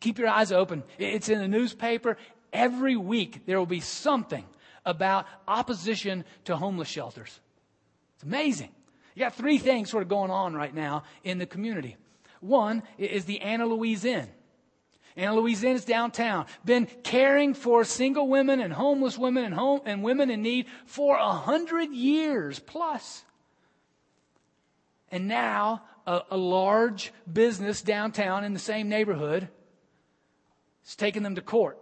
Keep 0.00 0.18
your 0.18 0.28
eyes 0.28 0.52
open. 0.52 0.82
It's 0.98 1.28
in 1.28 1.38
the 1.38 1.48
newspaper. 1.48 2.16
Every 2.52 2.96
week 2.96 3.44
there 3.46 3.58
will 3.58 3.66
be 3.66 3.80
something 3.80 4.44
about 4.84 5.26
opposition 5.46 6.24
to 6.44 6.56
homeless 6.56 6.88
shelters. 6.88 7.40
It's 8.14 8.24
amazing. 8.24 8.70
You 9.14 9.20
got 9.20 9.34
three 9.34 9.58
things 9.58 9.90
sort 9.90 10.02
of 10.02 10.08
going 10.08 10.30
on 10.30 10.54
right 10.54 10.74
now 10.74 11.04
in 11.24 11.38
the 11.38 11.46
community. 11.46 11.96
One 12.40 12.82
is 12.98 13.24
the 13.24 13.40
Anna 13.40 13.66
Louise 13.66 14.04
Inn. 14.04 14.28
Anna 15.16 15.34
Louise 15.34 15.64
Inn's 15.64 15.84
downtown. 15.84 16.46
Been 16.64 16.86
caring 17.02 17.54
for 17.54 17.84
single 17.84 18.28
women 18.28 18.60
and 18.60 18.72
homeless 18.72 19.16
women 19.16 19.44
and 19.44 19.54
home 19.54 19.80
and 19.86 20.02
women 20.02 20.30
in 20.30 20.42
need 20.42 20.66
for 20.84 21.16
a 21.16 21.32
hundred 21.32 21.90
years 21.90 22.58
plus. 22.58 23.24
And 25.10 25.26
now 25.26 25.82
a, 26.06 26.20
a, 26.30 26.36
large 26.36 27.12
business 27.30 27.80
downtown 27.80 28.44
in 28.44 28.52
the 28.52 28.58
same 28.58 28.88
neighborhood 28.88 29.48
is 30.84 30.96
taking 30.96 31.22
them 31.22 31.36
to 31.36 31.40
court 31.40 31.78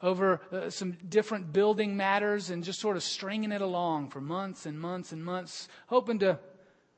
over 0.00 0.40
uh, 0.52 0.70
some 0.70 0.92
different 1.08 1.52
building 1.52 1.96
matters 1.96 2.50
and 2.50 2.62
just 2.62 2.78
sort 2.78 2.96
of 2.96 3.02
stringing 3.02 3.50
it 3.50 3.60
along 3.60 4.10
for 4.10 4.20
months 4.20 4.66
and 4.66 4.78
months 4.78 5.10
and 5.10 5.24
months, 5.24 5.68
hoping 5.88 6.20
to 6.20 6.38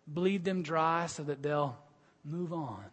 bleed 0.06 0.44
them 0.44 0.62
dry 0.62 1.06
so 1.06 1.22
that 1.22 1.42
they'll 1.42 1.78
move 2.24 2.52
on. 2.52 2.84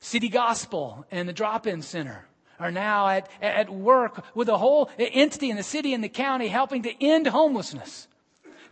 City 0.00 0.28
Gospel 0.28 1.06
and 1.10 1.28
the 1.28 1.32
Drop 1.32 1.66
In 1.66 1.82
Center 1.82 2.26
are 2.58 2.70
now 2.70 3.08
at, 3.08 3.28
at 3.40 3.70
work 3.70 4.24
with 4.34 4.48
a 4.48 4.58
whole 4.58 4.90
entity 4.98 5.50
in 5.50 5.56
the 5.56 5.62
city 5.62 5.94
and 5.94 6.02
the 6.02 6.08
county 6.08 6.48
helping 6.48 6.82
to 6.82 7.04
end 7.04 7.26
homelessness. 7.26 8.06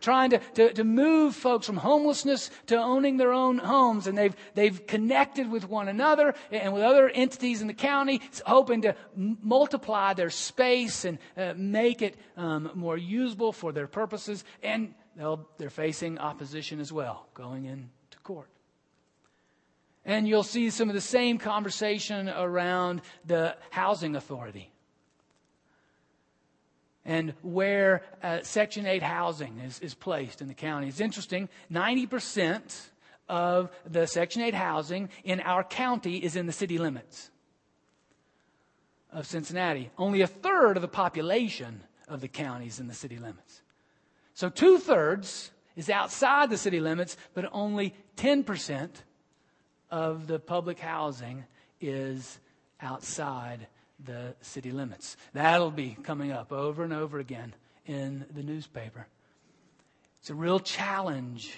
Trying 0.00 0.30
to, 0.30 0.38
to, 0.54 0.72
to 0.74 0.84
move 0.84 1.34
folks 1.34 1.66
from 1.66 1.76
homelessness 1.76 2.50
to 2.66 2.76
owning 2.76 3.16
their 3.16 3.32
own 3.32 3.58
homes. 3.58 4.06
And 4.06 4.16
they've, 4.16 4.36
they've 4.54 4.86
connected 4.86 5.50
with 5.50 5.68
one 5.68 5.88
another 5.88 6.34
and 6.52 6.72
with 6.72 6.84
other 6.84 7.08
entities 7.08 7.62
in 7.62 7.66
the 7.66 7.74
county, 7.74 8.22
hoping 8.46 8.82
to 8.82 8.94
m- 9.16 9.38
multiply 9.42 10.14
their 10.14 10.30
space 10.30 11.04
and 11.04 11.18
uh, 11.36 11.54
make 11.56 12.00
it 12.00 12.14
um, 12.36 12.70
more 12.74 12.96
usable 12.96 13.52
for 13.52 13.72
their 13.72 13.88
purposes. 13.88 14.44
And 14.62 14.94
they're 15.58 15.68
facing 15.68 16.18
opposition 16.18 16.78
as 16.78 16.92
well, 16.92 17.26
going 17.34 17.64
into 17.64 18.18
court. 18.22 18.48
And 20.04 20.26
you'll 20.26 20.42
see 20.42 20.70
some 20.70 20.88
of 20.88 20.94
the 20.94 21.00
same 21.00 21.38
conversation 21.38 22.28
around 22.28 23.02
the 23.26 23.56
housing 23.70 24.16
authority 24.16 24.72
and 27.08 27.32
where 27.40 28.02
uh, 28.22 28.40
Section 28.42 28.84
8 28.84 29.02
housing 29.02 29.58
is, 29.60 29.80
is 29.80 29.94
placed 29.94 30.42
in 30.42 30.46
the 30.46 30.54
county. 30.54 30.88
It's 30.88 31.00
interesting 31.00 31.48
90% 31.72 32.60
of 33.30 33.70
the 33.90 34.06
Section 34.06 34.42
8 34.42 34.52
housing 34.52 35.08
in 35.24 35.40
our 35.40 35.64
county 35.64 36.18
is 36.18 36.36
in 36.36 36.46
the 36.46 36.52
city 36.52 36.76
limits 36.76 37.30
of 39.10 39.26
Cincinnati. 39.26 39.90
Only 39.96 40.20
a 40.20 40.26
third 40.26 40.76
of 40.76 40.82
the 40.82 40.88
population 40.88 41.80
of 42.08 42.20
the 42.20 42.28
county 42.28 42.66
is 42.66 42.78
in 42.78 42.88
the 42.88 42.94
city 42.94 43.16
limits. 43.16 43.62
So 44.34 44.50
two 44.50 44.78
thirds 44.78 45.50
is 45.76 45.88
outside 45.88 46.50
the 46.50 46.58
city 46.58 46.78
limits, 46.78 47.16
but 47.32 47.48
only 47.52 47.94
10% 48.18 48.90
of 49.90 50.26
the 50.26 50.38
public 50.38 50.78
housing 50.78 51.44
is 51.80 52.38
outside 52.80 53.66
the 54.04 54.34
city 54.40 54.70
limits. 54.70 55.16
That'll 55.32 55.70
be 55.70 55.96
coming 56.02 56.32
up 56.32 56.52
over 56.52 56.84
and 56.84 56.92
over 56.92 57.18
again 57.18 57.54
in 57.86 58.24
the 58.34 58.42
newspaper. 58.42 59.06
It's 60.20 60.30
a 60.30 60.34
real 60.34 60.60
challenge 60.60 61.56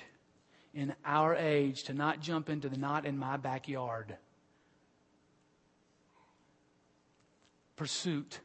in 0.72 0.94
our 1.04 1.34
age 1.34 1.84
to 1.84 1.94
not 1.94 2.20
jump 2.20 2.48
into 2.48 2.68
the 2.68 2.78
not 2.78 3.04
in 3.04 3.18
my 3.18 3.36
backyard 3.36 4.16
pursuit 7.76 8.40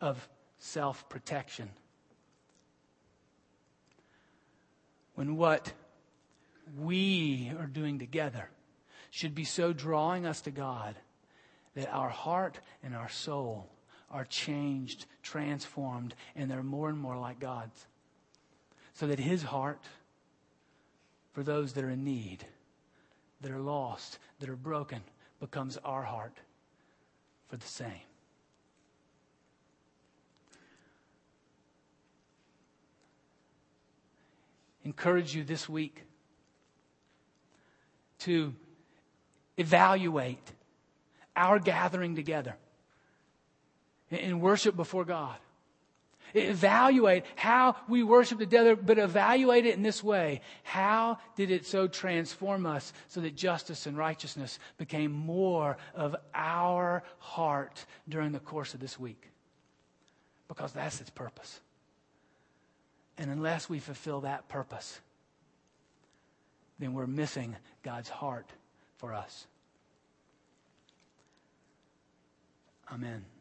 of 0.00 0.28
self 0.58 1.08
protection. 1.08 1.70
When 5.14 5.36
what 5.36 5.72
we 6.78 7.50
are 7.58 7.66
doing 7.66 7.98
together 7.98 8.50
should 9.16 9.34
be 9.34 9.44
so 9.44 9.72
drawing 9.72 10.26
us 10.26 10.42
to 10.42 10.50
God 10.50 10.94
that 11.74 11.90
our 11.90 12.10
heart 12.10 12.58
and 12.82 12.94
our 12.94 13.08
soul 13.08 13.66
are 14.10 14.26
changed, 14.26 15.06
transformed, 15.22 16.14
and 16.34 16.50
they're 16.50 16.62
more 16.62 16.90
and 16.90 16.98
more 16.98 17.16
like 17.16 17.40
God's. 17.40 17.86
So 18.92 19.06
that 19.06 19.18
His 19.18 19.42
heart 19.42 19.80
for 21.32 21.42
those 21.42 21.72
that 21.72 21.84
are 21.84 21.88
in 21.88 22.04
need, 22.04 22.44
that 23.40 23.50
are 23.50 23.58
lost, 23.58 24.18
that 24.40 24.50
are 24.50 24.54
broken, 24.54 25.00
becomes 25.40 25.78
our 25.78 26.02
heart 26.02 26.36
for 27.48 27.56
the 27.56 27.66
same. 27.66 27.90
Encourage 34.84 35.34
you 35.34 35.42
this 35.42 35.70
week 35.70 36.02
to 38.18 38.52
evaluate 39.56 40.52
our 41.34 41.58
gathering 41.58 42.16
together 42.16 42.56
in 44.10 44.40
worship 44.40 44.76
before 44.76 45.04
God. 45.04 45.36
Evaluate 46.34 47.24
how 47.34 47.76
we 47.88 48.02
worship 48.02 48.38
together, 48.38 48.76
but 48.76 48.98
evaluate 48.98 49.64
it 49.64 49.74
in 49.74 49.82
this 49.82 50.02
way. 50.02 50.40
How 50.64 51.18
did 51.36 51.50
it 51.50 51.66
so 51.66 51.86
transform 51.86 52.66
us 52.66 52.92
so 53.08 53.20
that 53.20 53.36
justice 53.36 53.86
and 53.86 53.96
righteousness 53.96 54.58
became 54.76 55.12
more 55.12 55.76
of 55.94 56.16
our 56.34 57.04
heart 57.18 57.86
during 58.08 58.32
the 58.32 58.40
course 58.40 58.74
of 58.74 58.80
this 58.80 58.98
week? 58.98 59.30
Because 60.48 60.72
that's 60.72 61.00
its 61.00 61.10
purpose. 61.10 61.60
And 63.18 63.30
unless 63.30 63.68
we 63.68 63.78
fulfill 63.78 64.22
that 64.22 64.48
purpose, 64.48 65.00
then 66.78 66.92
we're 66.92 67.06
missing 67.06 67.56
God's 67.82 68.10
heart 68.10 68.50
for 68.98 69.14
us. 69.14 69.46
Amen. 72.92 73.35